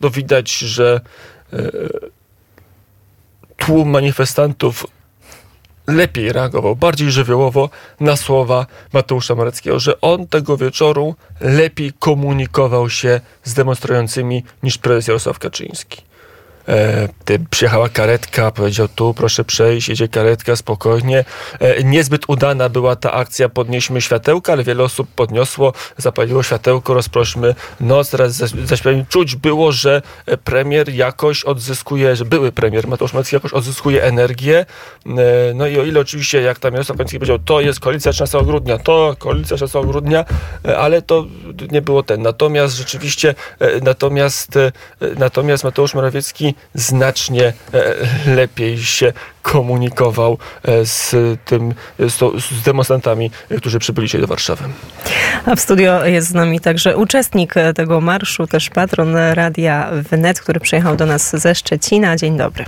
no, 0.02 0.10
widać, 0.10 0.52
że 0.52 1.02
y, 1.54 1.60
tłum 3.58 3.90
manifestantów 3.90 4.86
lepiej 5.88 6.34
reagował, 6.34 6.76
bardziej 6.76 7.12
żywiołowo 7.12 7.70
na 8.00 8.16
słowa 8.16 8.66
Mateusza 8.94 9.36
Moreckiego, 9.36 9.80
że 9.80 10.02
on 10.02 10.28
tego 10.28 10.58
wieczoru 10.58 11.16
lepiej 11.42 11.92
komunikował 12.00 12.90
się 12.90 13.22
z 13.44 13.54
demonstrującymi 13.54 14.44
niż 14.64 14.78
prezes 14.78 15.08
Jarosław 15.08 15.40
Kaczyński. 15.40 16.13
E, 16.68 17.08
przyjechała 17.50 17.90
karetka, 17.90 18.52
powiedział 18.52 18.88
tu, 18.88 19.14
proszę 19.14 19.44
przejść, 19.44 19.90
jedzie 19.90 20.08
karetka, 20.08 20.56
spokojnie. 20.56 21.26
E, 21.60 21.84
niezbyt 21.84 22.22
udana 22.28 22.70
była 22.70 22.96
ta 22.96 23.12
akcja 23.12 23.50
Podnieśmy 23.50 24.02
światełka, 24.02 24.54
ale 24.54 24.64
wiele 24.64 24.84
osób 24.84 25.08
podniosło, 25.16 25.74
zapaliło 25.98 26.44
światełko, 26.44 26.94
rozprośmy 26.94 27.56
noc, 27.80 28.10
teraz 28.10 28.34
zaś- 28.34 28.66
zaśpiewali. 28.68 29.06
Czuć 29.10 29.36
było, 29.36 29.72
że 29.72 30.02
e, 30.26 30.38
premier 30.38 30.90
jakoś 30.90 31.44
odzyskuje, 31.44 32.16
że 32.16 32.26
były 32.26 32.52
premier 32.52 32.88
Mateusz 32.88 33.14
Morawiecki 33.14 33.36
jakoś 33.36 33.54
odzyskuje 33.54 34.04
energię. 34.04 34.66
E, 35.06 35.54
no 35.56 35.68
i 35.68 35.80
o 35.80 35.84
ile 35.84 36.00
oczywiście, 36.00 36.42
jak 36.42 36.60
tam 36.60 36.74
Jarosław 36.74 36.98
Kaczyński 36.98 37.20
powiedział, 37.20 37.40
to 37.40 37.62
jest 37.62 37.80
koalicja 37.80 38.12
13 38.12 38.46
grudnia, 38.46 38.78
to 38.78 39.16
koalicja 39.20 39.58
16 39.58 39.88
grudnia, 39.92 40.26
e, 40.66 40.78
ale 40.78 41.02
to 41.02 41.26
nie 41.72 41.82
było 41.82 42.04
ten. 42.04 42.22
Natomiast 42.22 42.78
rzeczywiście, 42.78 43.36
e, 43.60 43.80
natomiast, 43.82 44.60
natomiast 45.18 45.64
Mateusz 45.64 45.94
Morawiecki 45.94 46.53
znacznie 46.76 47.54
e, 47.74 47.96
lepiej 48.36 48.78
się 48.78 49.14
komunikował 49.42 50.38
e, 50.64 50.86
z 50.86 51.16
tym, 51.46 51.74
z, 52.00 52.18
to, 52.18 52.40
z 52.40 52.64
demonstrantami, 52.64 53.32
którzy 53.58 53.80
przybyli 53.80 54.10
się 54.10 54.18
do 54.18 54.28
Warszawy. 54.28 54.64
A 55.46 55.56
w 55.56 55.60
studio 55.60 56.06
jest 56.06 56.28
z 56.28 56.34
nami 56.34 56.60
także 56.60 56.98
uczestnik 56.98 57.58
e, 57.58 57.74
tego 57.74 58.02
marszu, 58.02 58.48
też 58.48 58.70
patron 58.70 59.16
Radia 59.16 59.90
Wnet, 60.12 60.42
który 60.42 60.60
przyjechał 60.60 60.96
do 60.96 61.06
nas 61.06 61.36
ze 61.36 61.56
Szczecina. 61.56 62.16
Dzień 62.16 62.38
dobry. 62.38 62.66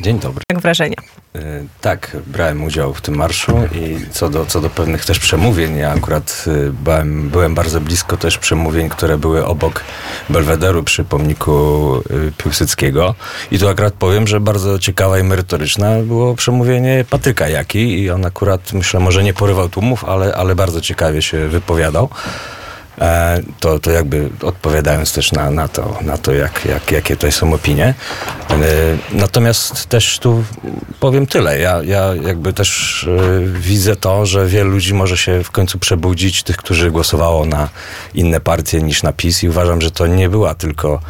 Dzień 0.00 0.18
dobry. 0.18 0.42
Jak 0.52 0.60
wrażenia? 0.60 0.96
E, 1.34 1.40
Tak, 1.80 2.16
brałem 2.26 2.64
udział 2.64 2.94
w 2.94 3.00
tym 3.00 3.16
marszu 3.16 3.52
i 3.74 3.96
co 4.10 4.28
do, 4.30 4.46
co 4.46 4.60
do 4.60 4.70
pewnych 4.70 5.04
też 5.04 5.18
przemówień, 5.18 5.76
ja 5.76 5.92
akurat 5.92 6.44
e, 6.46 6.70
byłem, 6.70 7.28
byłem 7.30 7.54
bardzo 7.54 7.80
blisko 7.80 8.16
też 8.16 8.38
przemówień, 8.38 8.88
które 8.88 9.18
były 9.18 9.46
obok 9.46 9.84
Belwederu 10.30 10.82
przy 10.82 11.04
pomniku 11.04 11.52
e, 11.96 12.42
Piłsudskiego 12.42 13.14
i 13.50 13.58
tu 13.58 13.68
akurat 13.68 13.94
powiem, 13.94 14.26
że 14.26 14.40
bardzo 14.40 14.78
ciekawa 14.78 15.18
i 15.18 15.22
merytoryczna 15.22 15.98
było 16.02 16.34
przemówienie 16.34 17.04
Patryka 17.10 17.48
Jaki 17.48 18.00
i 18.02 18.10
on 18.10 18.26
akurat, 18.26 18.72
myślę, 18.72 19.00
może 19.00 19.24
nie 19.24 19.34
porywał 19.34 19.68
tłumów, 19.68 20.04
ale, 20.04 20.34
ale 20.34 20.54
bardzo 20.54 20.80
ciekawie 20.80 21.22
się 21.22 21.48
wypowiadał. 21.48 22.08
E, 23.00 23.40
to, 23.60 23.78
to 23.78 23.90
jakby 23.90 24.28
odpowiadając 24.42 25.12
też 25.12 25.32
na, 25.32 25.50
na 25.50 25.68
to, 25.68 25.98
na 26.02 26.18
to 26.18 26.32
jak, 26.32 26.64
jak, 26.64 26.92
jakie 26.92 27.16
tutaj 27.16 27.32
są 27.32 27.54
opinie. 27.54 27.94
E, 28.50 28.54
Natomiast 29.12 29.86
też 29.86 30.18
tu 30.18 30.44
powiem 31.00 31.26
tyle. 31.26 31.58
Ja, 31.58 31.82
ja 31.82 32.14
jakby 32.14 32.52
też 32.52 33.04
e, 33.04 33.60
widzę 33.60 33.96
to, 33.96 34.26
że 34.26 34.46
wielu 34.46 34.70
ludzi 34.70 34.94
może 34.94 35.16
się 35.16 35.44
w 35.44 35.50
końcu 35.50 35.78
przebudzić, 35.78 36.42
tych, 36.42 36.56
którzy 36.56 36.90
głosowało 36.90 37.46
na 37.46 37.68
inne 38.14 38.40
partie 38.40 38.82
niż 38.82 39.02
na 39.02 39.12
PiS 39.12 39.42
i 39.42 39.48
uważam, 39.48 39.80
że 39.80 39.90
to 39.90 40.06
nie 40.06 40.28
była 40.28 40.54
tylko 40.54 41.00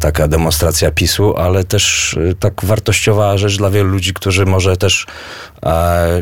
taka 0.00 0.28
demonstracja 0.28 0.90
PiSu, 0.90 1.36
ale 1.36 1.64
też 1.64 2.16
tak 2.40 2.64
wartościowa 2.64 3.38
rzecz 3.38 3.56
dla 3.56 3.70
wielu 3.70 3.90
ludzi, 3.90 4.14
którzy 4.14 4.46
może 4.46 4.76
też 4.76 5.06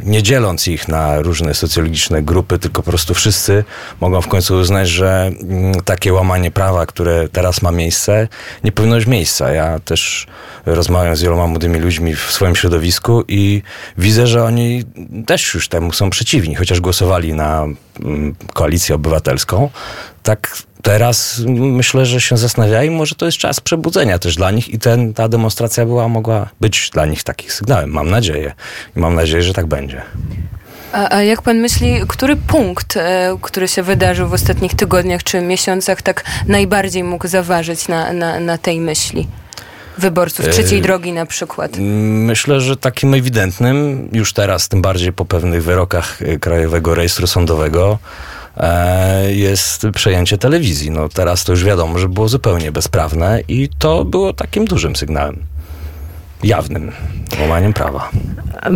nie 0.03 0.23
dzieląc 0.23 0.69
ich 0.69 0.89
na 0.89 1.23
różne 1.23 1.55
socjologiczne 1.55 2.23
grupy, 2.23 2.59
tylko 2.59 2.83
po 2.83 2.91
prostu 2.91 3.15
wszyscy 3.15 3.65
mogą 4.01 4.21
w 4.21 4.29
końcu 4.29 4.55
uznać, 4.55 4.89
że 4.97 5.31
mm, 5.43 5.75
takie 5.85 6.13
łamanie 6.13 6.51
prawa, 6.51 6.87
które 6.87 7.29
teraz 7.29 7.63
ma 7.63 7.71
miejsce, 7.73 8.29
nie 8.65 8.73
powinno 8.73 8.97
mieć 8.97 9.07
miejsca. 9.07 9.53
Ja 9.53 9.81
też 9.81 10.27
rozmawiam 10.67 11.17
z 11.17 11.23
wieloma 11.23 11.47
młodymi 11.47 11.79
ludźmi 11.79 12.17
w 12.17 12.33
swoim 12.33 12.57
środowisku 12.57 13.25
i 13.29 13.63
widzę, 13.99 14.27
że 14.27 14.45
oni 14.45 14.85
też 15.27 15.55
już 15.55 15.69
temu 15.69 15.93
są 15.93 16.11
przeciwni, 16.11 16.55
chociaż 16.55 16.81
głosowali 16.81 17.35
na 17.35 17.67
mm, 18.03 18.35
koalicję 18.55 18.95
obywatelską. 18.95 19.71
Tak 20.23 20.57
teraz 20.83 21.43
myślę, 21.57 22.07
że 22.07 22.21
się 22.21 22.37
zastanawiają, 22.37 22.93
może 22.93 23.15
to 23.15 23.27
jest 23.27 23.39
czas 23.39 23.61
przebudzenia 23.61 24.19
też 24.19 24.37
dla 24.37 24.51
nich 24.51 24.69
i 24.69 24.79
ten, 24.79 25.15
ta 25.15 25.29
demonstracja 25.29 25.87
była, 25.87 26.09
mogła 26.09 26.49
być 26.61 26.91
dla 26.91 27.07
nich 27.07 27.23
takim 27.23 27.51
sygnałem. 27.51 27.91
Mam 27.91 28.11
nadzieję. 28.11 28.53
I 28.97 29.01
mam 29.01 29.15
nadzieję, 29.15 29.43
że 29.43 29.53
tak 29.53 29.67
będzie. 29.67 30.03
A, 30.97 31.17
a 31.17 31.23
jak 31.23 31.43
pan 31.43 31.57
myśli, 31.57 32.01
który 32.09 32.37
punkt, 32.37 32.97
e, 32.97 33.37
który 33.43 33.69
się 33.69 33.83
wydarzył 33.83 34.29
w 34.29 34.33
ostatnich 34.33 34.75
tygodniach 34.75 35.23
czy 35.23 35.41
miesiącach, 35.41 36.03
tak 36.03 36.25
najbardziej 36.49 37.05
mógł 37.05 37.29
zaważyć 37.29 37.89
na, 37.89 38.13
na, 38.13 38.41
na 38.41 38.59
tej 38.59 38.81
myśli? 38.81 39.27
Wyborców 39.99 40.49
trzeciej 40.49 40.79
E, 40.79 40.83
drogi 40.83 41.13
na 41.13 41.27
przykład. 41.27 41.77
Myślę, 41.79 42.61
że 42.61 42.77
takim 42.77 43.15
ewidentnym, 43.15 44.09
już 44.13 44.33
teraz, 44.33 44.69
tym 44.69 44.83
bardziej 44.83 45.13
po 45.13 45.25
pewnych 45.25 45.65
wyrokach 45.65 46.23
y, 46.23 46.39
Krajowego 46.39 46.95
Rejestru 46.95 47.27
Sądowego, 47.27 47.99
e, 48.57 49.33
jest 49.33 49.87
przejęcie 49.95 50.39
telewizji. 50.39 50.91
No 50.91 51.09
teraz 51.09 51.45
to 51.45 51.53
już 51.53 51.65
wiadomo, 51.65 51.99
że 51.99 52.09
było 52.09 52.29
zupełnie 52.29 52.73
bezprawne 52.73 53.41
i 53.49 53.69
to 53.79 54.05
było 54.05 54.33
takim 54.33 54.65
dużym 54.65 54.97
sygnałem. 54.97 55.56
Jawnym 56.45 56.93
łamaniem 57.41 57.73
prawa. 57.73 58.11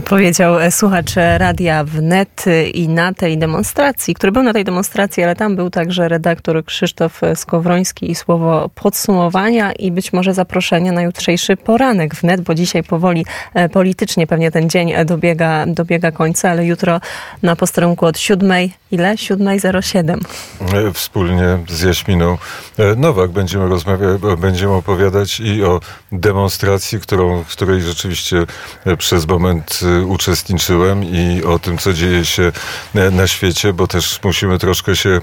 Powiedział 0.04 0.60
e, 0.60 0.70
słuchacz 0.70 1.14
Radia 1.36 1.84
Wnet 1.84 2.44
i 2.74 2.88
na 2.88 3.14
tej 3.14 3.38
demonstracji, 3.38 4.14
który 4.14 4.32
był 4.32 4.42
na 4.42 4.52
tej 4.52 4.64
demonstracji, 4.64 5.22
ale 5.22 5.36
tam 5.36 5.56
był 5.56 5.70
także 5.70 6.08
redaktor 6.08 6.64
Krzysztof 6.64 7.20
Skowroński 7.34 8.10
i 8.10 8.14
słowo 8.14 8.70
podsumowania 8.74 9.72
i 9.72 9.92
być 9.92 10.12
może 10.12 10.34
zaproszenie 10.34 10.92
na 10.92 11.02
jutrzejszy 11.02 11.56
poranek 11.56 12.14
Wnet, 12.14 12.40
bo 12.40 12.54
dzisiaj 12.54 12.82
powoli 12.82 13.26
e, 13.54 13.68
politycznie 13.68 14.26
pewnie 14.26 14.50
ten 14.50 14.70
dzień 14.70 14.92
e, 14.92 15.04
dobiega, 15.04 15.66
dobiega 15.66 16.12
końca, 16.12 16.50
ale 16.50 16.66
jutro 16.66 17.00
na 17.42 17.56
posterunku 17.56 18.06
od 18.06 18.18
siódmej, 18.18 18.72
ile? 18.90 19.14
7.07. 19.14 20.18
E, 20.60 20.92
wspólnie 20.92 21.58
z 21.68 21.82
Jaśminą 21.82 22.38
e, 22.78 22.94
Nowak 22.96 23.30
będziemy 23.30 23.68
rozmawiać, 23.68 24.20
będziemy 24.38 24.72
opowiadać 24.72 25.40
i 25.40 25.64
o 25.64 25.80
demonstracji, 26.12 27.00
którą, 27.00 27.44
w 27.44 27.48
której 27.48 27.82
rzeczywiście 27.82 28.46
e, 28.84 28.96
przez 28.96 29.26
moment 29.26 29.80
e, 29.82 30.04
uczestniczyłem 30.06 31.04
i 31.04 31.42
o 31.44 31.58
tym, 31.58 31.78
co 31.78 31.92
dzieje 31.92 32.24
się 32.24 32.52
e, 32.94 33.10
na 33.10 33.26
świecie, 33.26 33.72
bo 33.72 33.86
też 33.86 34.20
musimy 34.24 34.58
troszkę 34.58 34.96
się 34.96 35.10
e, 35.10 35.20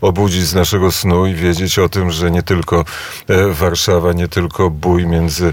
obudzić 0.00 0.46
z 0.46 0.54
naszego 0.54 0.92
snu 0.92 1.26
i 1.26 1.34
wiedzieć 1.34 1.78
o 1.78 1.88
tym, 1.88 2.10
że 2.10 2.30
nie 2.30 2.42
tylko 2.42 2.84
e, 3.28 3.48
Warszawa, 3.48 4.12
nie 4.12 4.28
tylko 4.28 4.70
bój 4.70 5.06
między, 5.06 5.52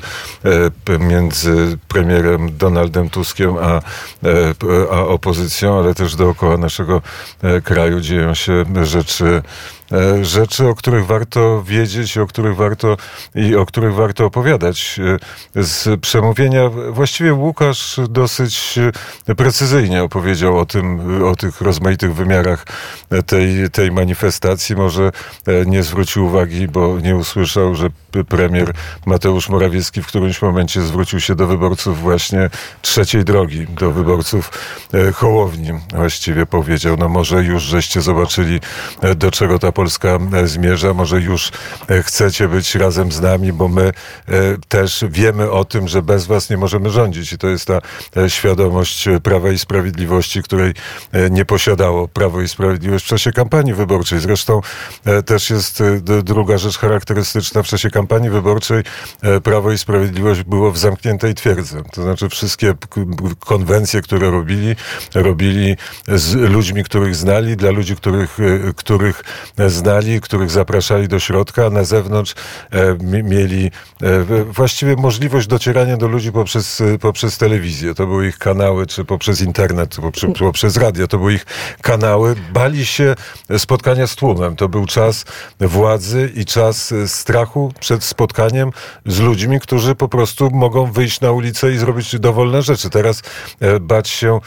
e, 0.89 1.00
między 1.00 1.77
premierem 1.88 2.58
Donaldem 2.58 3.10
Tuskiem 3.10 3.58
a, 3.58 3.70
e, 3.72 3.82
a 4.91 5.00
opozycją, 5.00 5.79
ale 5.79 5.96
też 5.96 6.15
dookoła 6.15 6.58
naszego 6.58 6.96
e, 6.98 7.01
kraju 7.63 8.00
dzieją 8.01 8.34
się 8.34 8.65
rzeczy, 8.84 9.25
e, 9.25 9.41
rzeczy, 10.22 10.67
o 10.67 10.75
których 10.75 11.06
warto 11.06 11.63
wiedzieć 11.63 12.17
o 12.17 12.27
których 12.27 12.56
warto, 12.56 12.98
i 13.36 13.56
o 13.56 13.65
których 13.65 13.94
warto 13.94 14.25
opowiadać. 14.25 15.00
E, 15.56 15.63
Z 15.63 16.01
przemówienia 16.01 16.70
właściwie 16.91 17.34
Łukasz 17.34 18.00
dosyć 18.10 18.79
e, 19.27 19.36
precyzyjnie 19.36 20.03
opowiedział 20.03 20.58
o 20.58 20.65
tym, 20.65 21.24
o 21.24 21.36
tych 21.36 21.62
rozmaitych 21.62 22.15
wymiarach 22.15 22.65
e, 23.10 23.24
tej, 23.24 23.70
tej 23.70 23.91
manifestacji. 23.91 24.75
Może 24.75 25.12
e, 25.48 25.65
nie 25.65 25.84
zwrócił 25.84 26.25
uwagi, 26.25 26.67
bo 26.67 27.00
nie 27.00 27.15
usłyszał, 27.15 27.75
że 27.75 27.89
premier 28.29 28.74
Mateusz 29.06 29.50
Morawiecki 29.50 30.01
w 30.01 30.08
którymś 30.08 30.41
momencie 30.41 30.82
zwrócił 30.82 31.20
się 31.20 31.36
do 31.36 31.48
wyborców 31.48 32.01
właśnie 32.01 32.50
trzeciej 32.82 33.24
drogi, 33.24 33.67
do 33.67 33.91
wyborców 33.91 34.51
e, 34.94 35.12
Hołowni. 35.12 35.72
Właściwie 35.96 36.46
powiedział, 36.46 36.98
no 36.98 37.10
może 37.10 37.44
już 37.44 37.63
żeście 37.63 38.01
zobaczyli, 38.01 38.60
e, 39.01 39.15
do 39.15 39.32
czego 39.32 39.60
ta 39.60 39.72
Polska 39.77 40.19
zmierza. 40.46 40.93
Może 40.93 41.22
już 41.22 41.51
chcecie 42.03 42.48
być 42.48 42.75
razem 42.75 43.12
z 43.12 43.22
nami, 43.22 43.53
bo 43.53 43.67
my 43.67 43.91
też 44.67 45.05
wiemy 45.10 45.51
o 45.51 45.65
tym, 45.65 45.88
że 45.88 46.01
bez 46.01 46.25
was 46.25 46.50
nie 46.50 46.57
możemy 46.57 46.89
rządzić. 46.89 47.34
I 47.34 47.38
to 47.38 47.48
jest 47.48 47.65
ta 47.65 47.81
świadomość 48.29 49.10
Prawa 49.24 49.51
i 49.51 49.60
Sprawiedliwości, 49.60 50.43
której 50.43 50.74
nie 51.29 51.46
posiadało 51.46 52.07
Prawo 52.07 52.41
i 52.41 52.48
Sprawiedliwość 52.48 53.05
w 53.05 53.07
czasie 53.07 53.31
kampanii 53.31 53.74
wyborczej. 53.74 54.19
Zresztą 54.19 54.62
też 55.25 55.50
jest 55.50 55.84
druga 56.24 56.57
rzecz 56.57 56.77
charakterystyczna. 56.77 57.63
W 57.63 57.67
czasie 57.67 57.89
kampanii 57.89 58.29
wyborczej 58.29 58.84
Prawo 59.43 59.72
i 59.72 59.77
Sprawiedliwość 59.77 60.43
było 60.43 60.72
w 60.72 60.77
zamkniętej 60.77 61.36
twierdzy. 61.36 61.84
To 61.93 62.01
znaczy 62.01 62.29
wszystkie 62.29 62.74
konwencje, 63.39 64.01
które 64.01 64.31
robili, 64.31 64.75
robili 65.15 65.75
z 66.07 66.34
ludźmi, 66.34 66.84
których 66.84 67.15
znali, 67.15 67.57
dla 67.57 67.72
ludzi, 67.72 67.96
których, 67.96 68.38
e, 69.57 69.66
znali, 69.69 70.21
których 70.21 70.50
zapraszali 70.50 71.07
do 71.07 71.19
środka, 71.19 71.65
a 71.65 71.69
na 71.69 71.83
zewnątrz 71.83 72.36
e, 72.71 72.97
mieli 73.24 73.71
e, 74.01 74.43
właściwie 74.43 74.95
możliwość 74.95 75.47
docierania 75.47 75.97
do 75.97 76.07
ludzi 76.07 76.31
poprzez, 76.31 76.83
poprzez 77.01 77.38
telewizję. 77.38 77.95
To 77.95 78.07
były 78.07 78.27
ich 78.27 78.38
kanały, 78.38 78.86
czy 78.86 79.05
poprzez 79.05 79.41
internet, 79.41 79.89
czy 79.89 80.01
poprzez, 80.01 80.29
poprzez 80.39 80.77
radio. 80.77 81.07
To 81.07 81.17
były 81.17 81.33
ich 81.33 81.45
kanały. 81.81 82.36
Bali 82.53 82.86
się 82.86 83.15
spotkania 83.57 84.07
z 84.07 84.15
tłumem. 84.15 84.55
To 84.55 84.69
był 84.69 84.86
czas 84.86 85.25
władzy 85.59 86.31
i 86.36 86.45
czas 86.45 86.93
strachu 87.05 87.74
przed 87.79 88.03
spotkaniem 88.03 88.71
z 89.05 89.19
ludźmi, 89.19 89.59
którzy 89.59 89.95
po 89.95 90.07
prostu 90.07 90.51
mogą 90.51 90.91
wyjść 90.91 91.21
na 91.21 91.31
ulicę 91.31 91.71
i 91.71 91.77
zrobić 91.77 92.19
dowolne 92.19 92.62
rzeczy. 92.62 92.89
Teraz 92.89 93.21
bać 93.81 94.09
się 94.09 94.39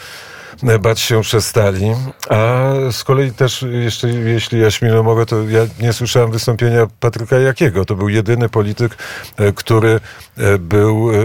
bać 0.79 0.99
się 0.99 1.21
przestali. 1.21 1.91
A 2.29 2.71
z 2.91 3.03
kolei 3.03 3.31
też, 3.31 3.65
jeszcze, 3.83 4.09
jeśli 4.09 4.59
Jaśmino 4.59 5.03
mogę, 5.03 5.25
to 5.25 5.43
ja 5.49 5.61
nie 5.81 5.93
słyszałem 5.93 6.31
wystąpienia 6.31 6.87
Patryka 6.99 7.39
Jakiego. 7.39 7.85
To 7.85 7.95
był 7.95 8.09
jedyny 8.09 8.49
polityk, 8.49 8.97
e, 9.37 9.51
który 9.51 9.99
e, 10.37 10.57
był 10.57 11.11
e, 11.11 11.15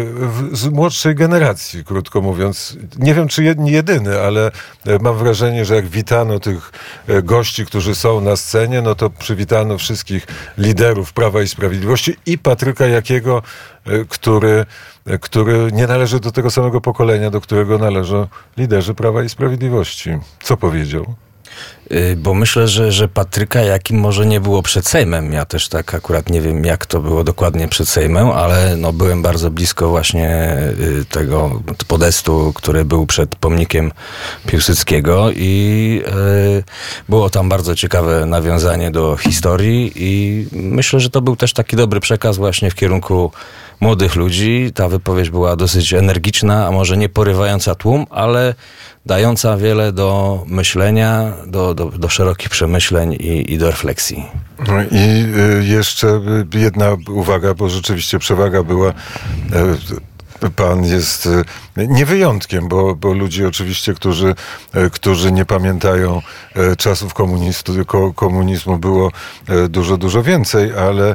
z 0.53 0.69
młodszej 0.69 1.15
generacji, 1.15 1.85
krótko 1.85 2.21
mówiąc. 2.21 2.77
Nie 2.99 3.15
wiem, 3.15 3.29
czy 3.29 3.57
jedyny, 3.65 4.21
ale 4.21 4.51
mam 5.01 5.17
wrażenie, 5.17 5.65
że 5.65 5.75
jak 5.75 5.87
witano 5.87 6.41
tych 6.41 6.73
gości, 7.23 7.67
którzy 7.67 7.95
są 7.95 8.21
na 8.21 8.37
scenie, 8.37 8.83
no 8.83 8.95
to 8.95 9.11
przywitano 9.11 9.79
wszystkich 9.79 10.27
liderów 10.59 11.13
Prawa 11.13 11.43
i 11.43 11.49
Sprawiedliwości 11.49 12.17
i 12.27 12.39
Patryka 12.39 12.87
Jakiego, 12.87 13.43
który 14.09 14.67
który 15.21 15.73
nie 15.73 15.87
należy 15.87 16.21
do 16.21 16.33
tego 16.33 16.51
samego 16.51 16.81
pokolenia, 16.81 17.31
do 17.31 17.41
którego 17.41 17.79
należą 17.79 18.27
liderzy 18.57 18.95
Prawa 18.95 19.23
i 19.23 19.29
Sprawiedliwości. 19.29 20.11
Co 20.43 20.57
powiedział? 20.57 21.15
Y, 21.93 22.17
bo 22.17 22.35
myślę, 22.35 22.69
że, 22.69 22.93
że 22.93 23.09
Patryka 23.09 23.61
jakim 23.61 24.01
może 24.01 24.27
nie 24.27 24.41
było 24.41 24.63
przed 24.63 24.87
Sejmem. 24.87 25.33
Ja 25.33 25.45
też 25.45 25.69
tak 25.69 25.95
akurat 25.95 26.31
nie 26.31 26.41
wiem, 26.41 26.65
jak 26.65 26.87
to 26.87 27.01
było 27.01 27.25
dokładnie 27.25 27.69
przed 27.69 27.89
Sejmem, 27.89 28.31
ale 28.31 28.77
no, 28.77 28.93
byłem 28.93 29.23
bardzo 29.23 29.51
blisko 29.51 29.89
właśnie 29.89 30.57
y, 30.81 31.05
tego 31.05 31.63
podestu, 31.89 32.53
który 32.55 32.85
był 32.85 33.07
przed 33.07 33.37
pomnikiem 33.37 33.93
Piłsudskiego 34.47 35.31
i 35.31 36.03
y, 36.59 36.65
było 37.09 37.31
tam 37.31 37.49
bardzo 37.49 37.75
ciekawe 37.75 38.27
nawiązanie 38.27 38.91
do 38.91 39.17
historii 39.17 39.93
i 39.97 40.47
myślę, 40.53 41.01
że 41.01 41.11
to 41.11 41.21
był 41.21 41.37
też 41.37 41.53
taki 41.53 41.77
dobry 41.77 42.01
przekaz 42.01 42.37
właśnie 42.37 42.71
w 42.71 42.75
kierunku 42.75 43.33
młodych 43.81 44.17
ludzi. 44.17 44.71
Ta 44.75 44.89
wypowiedź 44.89 45.31
była 45.31 45.57
dosyć 45.57 45.95
energiczna, 45.95 46.67
a 46.67 46.71
może 46.71 46.97
nie 46.97 47.09
porywająca 47.09 47.75
tłum, 47.75 48.07
ale 48.11 48.55
dająca 49.07 49.57
wiele 49.57 49.93
do 49.93 50.43
myślenia, 50.47 51.33
do, 51.47 51.75
do, 51.75 51.87
do 51.87 52.09
szerokich 52.09 52.49
przemyśleń 52.49 53.13
i, 53.13 53.53
i 53.53 53.59
do 53.59 53.71
refleksji. 53.71 54.27
No 54.69 54.83
I 54.83 55.25
y, 55.61 55.65
jeszcze 55.65 56.21
jedna 56.55 56.97
uwaga, 57.09 57.55
bo 57.55 57.69
rzeczywiście 57.69 58.19
przewaga 58.19 58.63
była 58.63 58.89
e, 58.89 58.95
pan 60.57 60.85
jest 60.85 61.29
e, 61.77 61.87
nie 61.87 62.07
wyjątkiem, 62.07 62.69
bo, 62.69 62.95
bo 62.95 63.13
ludzie 63.13 63.49
oczywiście, 63.49 63.95
którzy, 63.95 64.35
e, 64.73 64.91
którzy 64.91 65.33
nie 65.33 65.45
pamiętają 65.45 66.23
e, 66.55 66.77
czasów 66.77 67.15
komunizmu 68.15 68.79
było 68.79 69.11
dużo, 69.69 69.97
dużo 69.97 70.23
więcej, 70.23 70.73
ale 70.79 71.15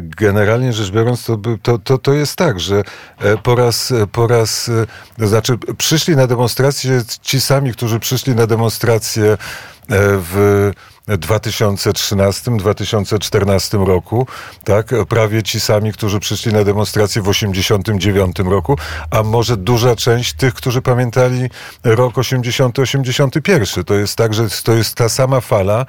generalnie 0.00 0.72
rzecz 0.72 0.90
biorąc 0.90 1.24
to, 1.24 1.38
to, 1.62 1.78
to, 1.78 1.98
to 1.98 2.12
jest 2.12 2.36
tak, 2.36 2.60
że 2.60 2.82
po 3.42 3.54
raz, 3.54 3.92
po 4.12 4.26
raz, 4.26 4.70
to 5.18 5.28
znaczy 5.28 5.58
przyszli 5.78 6.16
na 6.16 6.26
demonstracje 6.26 7.02
ci 7.22 7.40
sami, 7.40 7.72
którzy 7.72 8.00
przyszli 8.00 8.34
na 8.34 8.46
demonstracje 8.46 9.36
w 9.88 10.70
2013-2014 11.08 13.86
roku, 13.86 14.26
tak? 14.64 14.90
Prawie 15.08 15.42
ci 15.42 15.60
sami, 15.60 15.92
którzy 15.92 16.20
przyszli 16.20 16.52
na 16.52 16.64
demonstrację 16.64 17.22
w 17.22 17.28
89 17.28 18.38
roku, 18.38 18.76
a 19.10 19.22
może 19.22 19.56
duża 19.56 19.96
część 19.96 20.32
tych, 20.32 20.54
którzy 20.54 20.82
pamiętali 20.82 21.50
rok 21.84 22.14
80-81. 22.14 23.84
To 23.84 23.94
jest 23.94 24.16
tak, 24.16 24.34
że 24.34 24.46
to 24.64 24.72
jest 24.72 24.94
ta 24.94 25.08
sama 25.08 25.40
fala. 25.40 25.86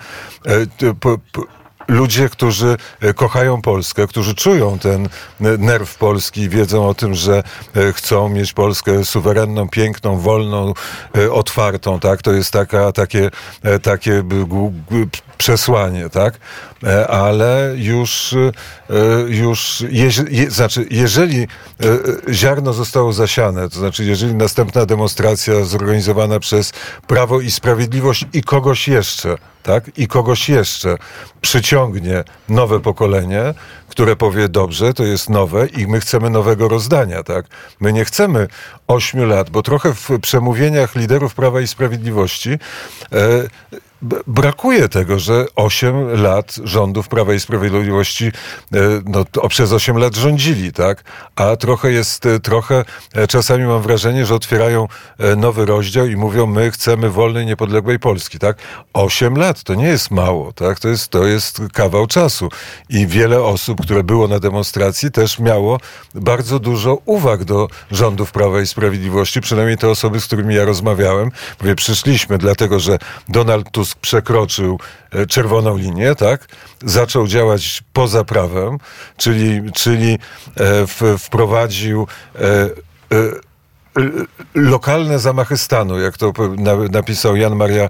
Ludzie, 1.91 2.29
którzy 2.29 2.77
e, 3.01 3.13
kochają 3.13 3.61
Polskę, 3.61 4.07
którzy 4.07 4.35
czują 4.35 4.79
ten 4.79 5.05
e, 5.05 5.09
nerw 5.57 5.97
Polski 5.97 6.49
wiedzą 6.49 6.87
o 6.87 6.93
tym, 6.93 7.13
że 7.13 7.43
e, 7.75 7.93
chcą 7.93 8.29
mieć 8.29 8.53
Polskę 8.53 9.05
suwerenną, 9.05 9.69
piękną, 9.69 10.19
wolną, 10.19 10.73
otwartą, 11.31 11.99
tak? 11.99 12.21
To 12.21 12.33
jest 12.33 12.53
taka, 12.53 12.91
takie, 12.91 13.29
takie 13.81 14.23
przesłanie, 15.41 16.09
tak? 16.09 16.33
Ale 17.09 17.73
już, 17.75 18.35
już 19.27 19.83
je, 19.89 20.11
znaczy, 20.51 20.85
jeżeli 20.91 21.47
ziarno 22.31 22.73
zostało 22.73 23.13
zasiane, 23.13 23.69
to 23.69 23.79
znaczy, 23.79 24.03
jeżeli 24.03 24.35
następna 24.35 24.85
demonstracja 24.85 25.65
zorganizowana 25.65 26.39
przez 26.39 26.73
Prawo 27.07 27.41
i 27.41 27.51
Sprawiedliwość 27.51 28.25
i 28.33 28.43
kogoś 28.43 28.87
jeszcze, 28.87 29.37
tak? 29.63 29.97
I 29.97 30.07
kogoś 30.07 30.49
jeszcze 30.49 30.97
przyciągnie 31.41 32.23
nowe 32.49 32.79
pokolenie, 32.79 33.53
które 33.89 34.15
powie 34.15 34.49
dobrze, 34.49 34.93
to 34.93 35.03
jest 35.03 35.29
nowe 35.29 35.67
i 35.67 35.87
my 35.87 35.99
chcemy 35.99 36.29
nowego 36.29 36.67
rozdania, 36.67 37.23
tak? 37.23 37.45
My 37.79 37.93
nie 37.93 38.05
chcemy 38.05 38.47
ośmiu 38.87 39.25
lat, 39.25 39.49
bo 39.49 39.63
trochę 39.63 39.93
w 39.93 40.09
przemówieniach 40.21 40.95
liderów 40.95 41.35
Prawa 41.35 41.61
i 41.61 41.67
Sprawiedliwości 41.67 42.49
e, 42.51 42.57
brakuje 44.27 44.89
tego, 44.89 45.19
że 45.19 45.45
8 45.55 46.21
lat 46.21 46.55
rządów 46.63 47.07
Prawa 47.07 47.33
i 47.33 47.39
Sprawiedliwości 47.39 48.27
e, 48.27 48.31
no, 49.05 49.25
przez 49.49 49.73
8 49.73 49.97
lat 49.97 50.15
rządzili, 50.15 50.73
tak? 50.73 51.03
A 51.35 51.55
trochę 51.55 51.91
jest, 51.91 52.25
e, 52.25 52.39
trochę 52.39 52.85
e, 53.13 53.27
czasami 53.27 53.65
mam 53.65 53.81
wrażenie, 53.81 54.25
że 54.25 54.35
otwierają 54.35 54.87
nowy 55.37 55.65
rozdział 55.65 56.05
i 56.05 56.15
mówią, 56.15 56.45
my 56.45 56.71
chcemy 56.71 57.09
wolnej, 57.09 57.45
niepodległej 57.45 57.99
Polski, 57.99 58.39
tak? 58.39 58.57
8 58.93 59.37
lat 59.37 59.63
to 59.63 59.75
nie 59.75 59.87
jest 59.87 60.11
mało, 60.11 60.53
tak? 60.53 60.79
To 60.79 60.87
jest, 60.87 61.07
to 61.07 61.25
jest 61.25 61.61
kawał 61.73 62.07
czasu. 62.07 62.49
I 62.89 63.07
wiele 63.07 63.43
osób, 63.43 63.81
które 63.81 64.03
było 64.03 64.27
na 64.27 64.39
demonstracji, 64.39 65.11
też 65.11 65.39
miało 65.39 65.79
bardzo 66.15 66.59
dużo 66.59 66.97
uwag 67.05 67.43
do 67.43 67.67
rządów 67.91 68.31
Prawa 68.31 68.61
i 68.61 68.67
Sprawiedliwości, 68.67 69.41
przynajmniej 69.41 69.77
te 69.77 69.89
osoby, 69.89 70.19
z 70.19 70.25
którymi 70.25 70.55
ja 70.55 70.65
rozmawiałem. 70.65 71.31
Mówię, 71.61 71.75
przyszliśmy 71.75 72.37
dlatego, 72.37 72.79
że 72.79 72.99
Donald 73.29 73.71
Tusk 73.71 73.90
Przekroczył 73.95 74.79
e, 75.11 75.25
czerwoną 75.25 75.77
linię, 75.77 76.15
tak? 76.15 76.47
Zaczął 76.85 77.27
działać 77.27 77.83
poza 77.93 78.23
prawem, 78.23 78.77
czyli, 79.17 79.71
czyli 79.73 80.17
e, 80.57 81.17
wprowadził 81.17 82.07
e, 82.35 82.69
lokalne 84.55 85.19
zamachy 85.19 85.57
stanu, 85.57 85.99
jak 85.99 86.17
to 86.17 86.33
napisał 86.91 87.35
Jan 87.35 87.55
Maria 87.55 87.89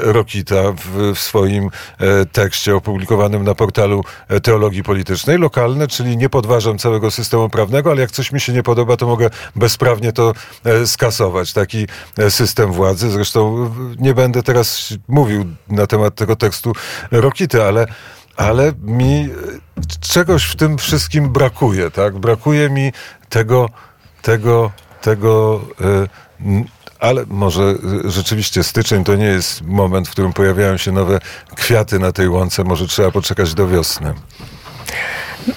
Rokita 0.00 0.72
w, 0.72 1.14
w, 1.14 1.18
swoim 1.18 1.70
e, 1.98 2.26
tekście 2.26 2.76
opublikowanym 2.76 3.44
na 3.44 3.54
portalu 3.54 4.04
e, 4.28 4.40
Teologii 4.40 4.82
Politycznej. 4.82 5.38
Lokalne, 5.38 5.88
czyli 5.88 6.16
nie 6.16 6.28
podważam 6.28 6.78
całego 6.78 7.10
systemu 7.10 7.48
prawnego, 7.48 7.90
ale 7.90 8.00
jak 8.00 8.10
coś 8.10 8.32
mi 8.32 8.40
się 8.40 8.52
nie 8.52 8.62
podoba, 8.62 8.96
to 8.96 9.06
mogę 9.06 9.30
bezprawnie 9.56 10.12
to 10.12 10.32
e, 10.64 10.86
skasować. 10.86 11.52
Taki 11.52 11.86
system 12.28 12.72
władzy. 12.72 13.10
Zresztą 13.10 13.70
nie 13.98 14.14
będę 14.14 14.42
teraz 14.42 14.94
mówił 15.08 15.44
na 15.68 15.86
temat 15.86 16.14
tego 16.14 16.36
tekstu 16.36 16.72
Rokity, 17.10 17.64
ale 17.64 17.86
ale 18.36 18.72
mi 18.82 19.28
czegoś 20.00 20.44
w 20.44 20.56
tym 20.56 20.78
wszystkim 20.78 21.32
brakuje, 21.32 21.90
tak? 21.90 22.18
Brakuje 22.18 22.70
mi 22.70 22.92
tego, 23.28 23.68
tego 24.22 24.72
tego, 25.00 25.60
e, 25.80 26.06
ale 26.98 27.24
może 27.26 27.74
rzeczywiście 28.04 28.62
styczeń 28.62 29.04
to 29.04 29.14
nie 29.14 29.26
jest 29.26 29.62
moment, 29.62 30.08
w 30.08 30.10
którym 30.10 30.32
pojawiają 30.32 30.76
się 30.76 30.92
nowe 30.92 31.20
kwiaty 31.54 31.98
na 31.98 32.12
tej 32.12 32.28
łące. 32.28 32.64
Może 32.64 32.86
trzeba 32.86 33.10
poczekać 33.10 33.54
do 33.54 33.68
wiosny. 33.68 34.14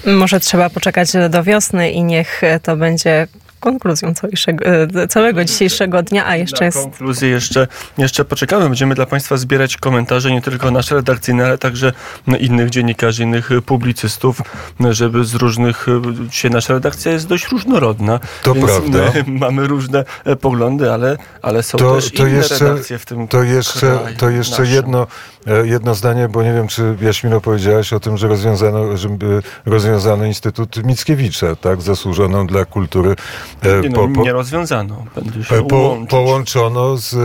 Może 0.05 0.39
trzeba 0.39 0.69
poczekać 0.69 1.09
do 1.29 1.43
wiosny 1.43 1.91
i 1.91 2.03
niech 2.03 2.41
to 2.63 2.75
będzie 2.77 3.27
konkluzją 3.61 4.13
całego, 4.13 4.65
e, 5.01 5.07
całego 5.07 5.45
dzisiejszego 5.45 6.03
dnia, 6.03 6.27
a 6.27 6.35
jeszcze 6.35 6.65
jest... 6.65 6.77
konkluzję 6.77 7.29
jeszcze, 7.29 7.67
jeszcze 7.97 8.25
poczekamy. 8.25 8.65
Będziemy 8.65 8.95
dla 8.95 9.05
Państwa 9.05 9.37
zbierać 9.37 9.77
komentarze, 9.77 10.31
nie 10.31 10.41
tylko 10.41 10.71
nasze 10.71 10.95
redakcyjne, 10.95 11.45
ale 11.45 11.57
także 11.57 11.93
innych 12.39 12.69
dziennikarzy, 12.69 13.23
innych 13.23 13.49
publicystów, 13.65 14.41
żeby 14.89 15.25
z 15.25 15.33
różnych... 15.33 15.85
Dzisiaj 16.29 16.51
nasza 16.51 16.73
redakcja 16.73 17.11
jest 17.11 17.27
dość 17.27 17.47
różnorodna. 17.47 18.19
To 18.43 18.55
prawda. 18.55 18.99
My 19.27 19.39
mamy 19.45 19.67
różne 19.67 20.05
e, 20.25 20.35
poglądy, 20.35 20.91
ale, 20.91 21.17
ale 21.41 21.63
są 21.63 21.77
To, 21.77 21.95
też 21.95 22.11
to 22.11 22.27
inne 22.27 22.37
jeszcze, 22.37 22.59
redakcje 22.59 22.97
w 22.97 23.05
tym 23.05 23.27
to 23.27 23.43
jeszcze, 23.43 23.99
to 24.17 24.29
jeszcze 24.29 24.61
naszym. 24.61 24.75
jedno, 24.75 25.07
e, 25.47 25.67
jedno 25.67 25.95
zdanie, 25.95 26.29
bo 26.29 26.43
nie 26.43 26.53
wiem, 26.53 26.67
czy 26.67 26.95
Jaśmino 27.01 27.41
powiedziałaś 27.41 27.93
o 27.93 27.99
tym, 27.99 28.17
że 28.17 28.27
rozwiązano, 28.27 28.97
że 28.97 29.09
rozwiązano 29.65 30.25
Instytut 30.25 30.83
Mickiewicza, 30.83 31.55
tak, 31.55 31.81
zasłużoną 31.81 32.47
dla 32.47 32.65
kultury. 32.65 33.15
E, 33.61 33.81
Nie, 33.81 33.89
no, 33.89 34.07
nie 34.07 34.33
rozwiązano. 34.33 35.05
Będzie 35.15 35.43
się 35.43 35.55
E, 35.55 35.63
po, 35.63 35.97
połączono 36.09 36.97
z, 36.97 37.15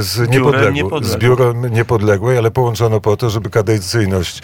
z, 0.00 0.28
niepodległą, 0.30 0.70
Niepodległej. 0.72 1.12
z 1.12 1.22
biurem 1.22 1.66
niepodległej, 1.74 2.38
ale 2.38 2.50
połączono 2.50 3.00
po 3.00 3.16
to, 3.16 3.30
żeby 3.30 3.50
kadencyjność 3.50 4.42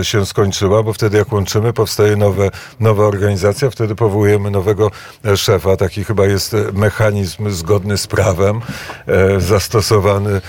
e, 0.00 0.04
się 0.04 0.26
skończyła, 0.26 0.82
bo 0.82 0.92
wtedy 0.92 1.18
jak 1.18 1.32
łączymy, 1.32 1.72
powstaje 1.72 2.16
nowe, 2.16 2.50
nowa 2.80 3.04
organizacja, 3.04 3.70
wtedy 3.70 3.94
powołujemy 3.94 4.50
nowego 4.50 4.90
e, 5.24 5.36
szefa. 5.36 5.76
Taki 5.76 6.04
chyba 6.04 6.26
jest 6.26 6.54
e, 6.54 6.56
mechanizm 6.72 7.50
zgodny 7.50 7.98
z 7.98 8.06
prawem, 8.06 8.60
e, 9.06 9.40
zastosowany 9.40 10.30
e, 10.34 10.40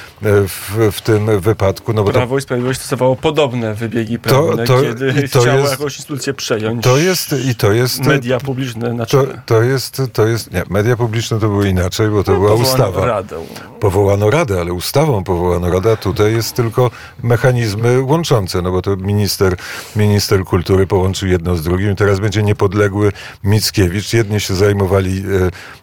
w, 0.48 0.78
w 0.92 1.02
tym 1.02 1.40
wypadku. 1.40 1.94
No 1.94 2.04
bo 2.04 2.10
to, 2.10 2.14
Prawo 2.14 2.38
i 2.38 2.42
Sprawiedliwość 2.42 2.80
stosowało 2.80 3.16
podobne 3.16 3.74
wybiegi 3.76 4.20
prawne, 4.20 4.66
to- 4.66 4.82
kiedy 4.82 5.14
i 5.26 5.30
to 5.30 5.40
chciało 5.42 5.60
jest- 5.60 5.72
jakąś 5.72 5.96
instytucję 5.98 6.34
przejąć. 6.34 6.84
to 6.84 6.98
jest 6.98 7.36
i 7.50 7.56
to 7.56 7.72
jest... 7.72 8.06
media 8.06 8.40
publiczne 8.40 8.94
na 8.94 9.06
To, 9.06 9.24
to 9.46 9.62
jest, 9.62 10.02
to 10.14 10.28
jest, 10.28 10.52
nie, 10.54 10.64
media 10.70 10.96
publiczne 10.98 11.40
to 11.40 11.48
było 11.50 11.64
inaczej, 11.64 12.10
bo 12.10 12.24
to 12.24 12.32
była 12.34 12.50
Powołano 12.50 12.72
ustawa. 12.74 13.06
Radę. 13.06 13.36
Powołano 13.80 14.13
radę, 14.22 14.60
ale 14.62 14.74
ustawą 14.74 15.24
powołano 15.24 15.70
radę, 15.72 15.92
a 15.92 15.96
tutaj 15.96 16.34
jest 16.34 16.56
tylko 16.56 16.92
mechanizmy 17.24 18.02
łączące, 18.02 18.62
no 18.62 18.72
bo 18.72 18.82
to 18.82 18.96
minister, 18.96 19.56
minister 19.96 20.44
kultury 20.44 20.88
połączył 20.88 21.30
jedno 21.30 21.56
z 21.56 21.62
drugim. 21.62 21.96
Teraz 21.96 22.20
będzie 22.20 22.44
niepodległy 22.44 23.12
Mickiewicz. 23.44 24.14
Jedni 24.14 24.40
się 24.40 24.56
zajmowali 24.56 25.24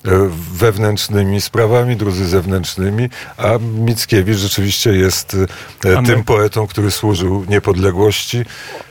e, 0.05 0.13
e, 0.13 0.31
wewnętrznymi 0.53 1.41
sprawami, 1.41 1.97
drudzy 1.97 2.27
zewnętrznymi, 2.27 3.09
a 3.37 3.49
Mickiewicz 3.79 4.37
rzeczywiście 4.39 4.93
jest 4.93 5.37
e, 5.85 6.01
my- 6.01 6.07
tym 6.07 6.25
poetą, 6.25 6.67
który 6.67 6.91
służył 6.91 7.45
niepodległości. 7.49 8.45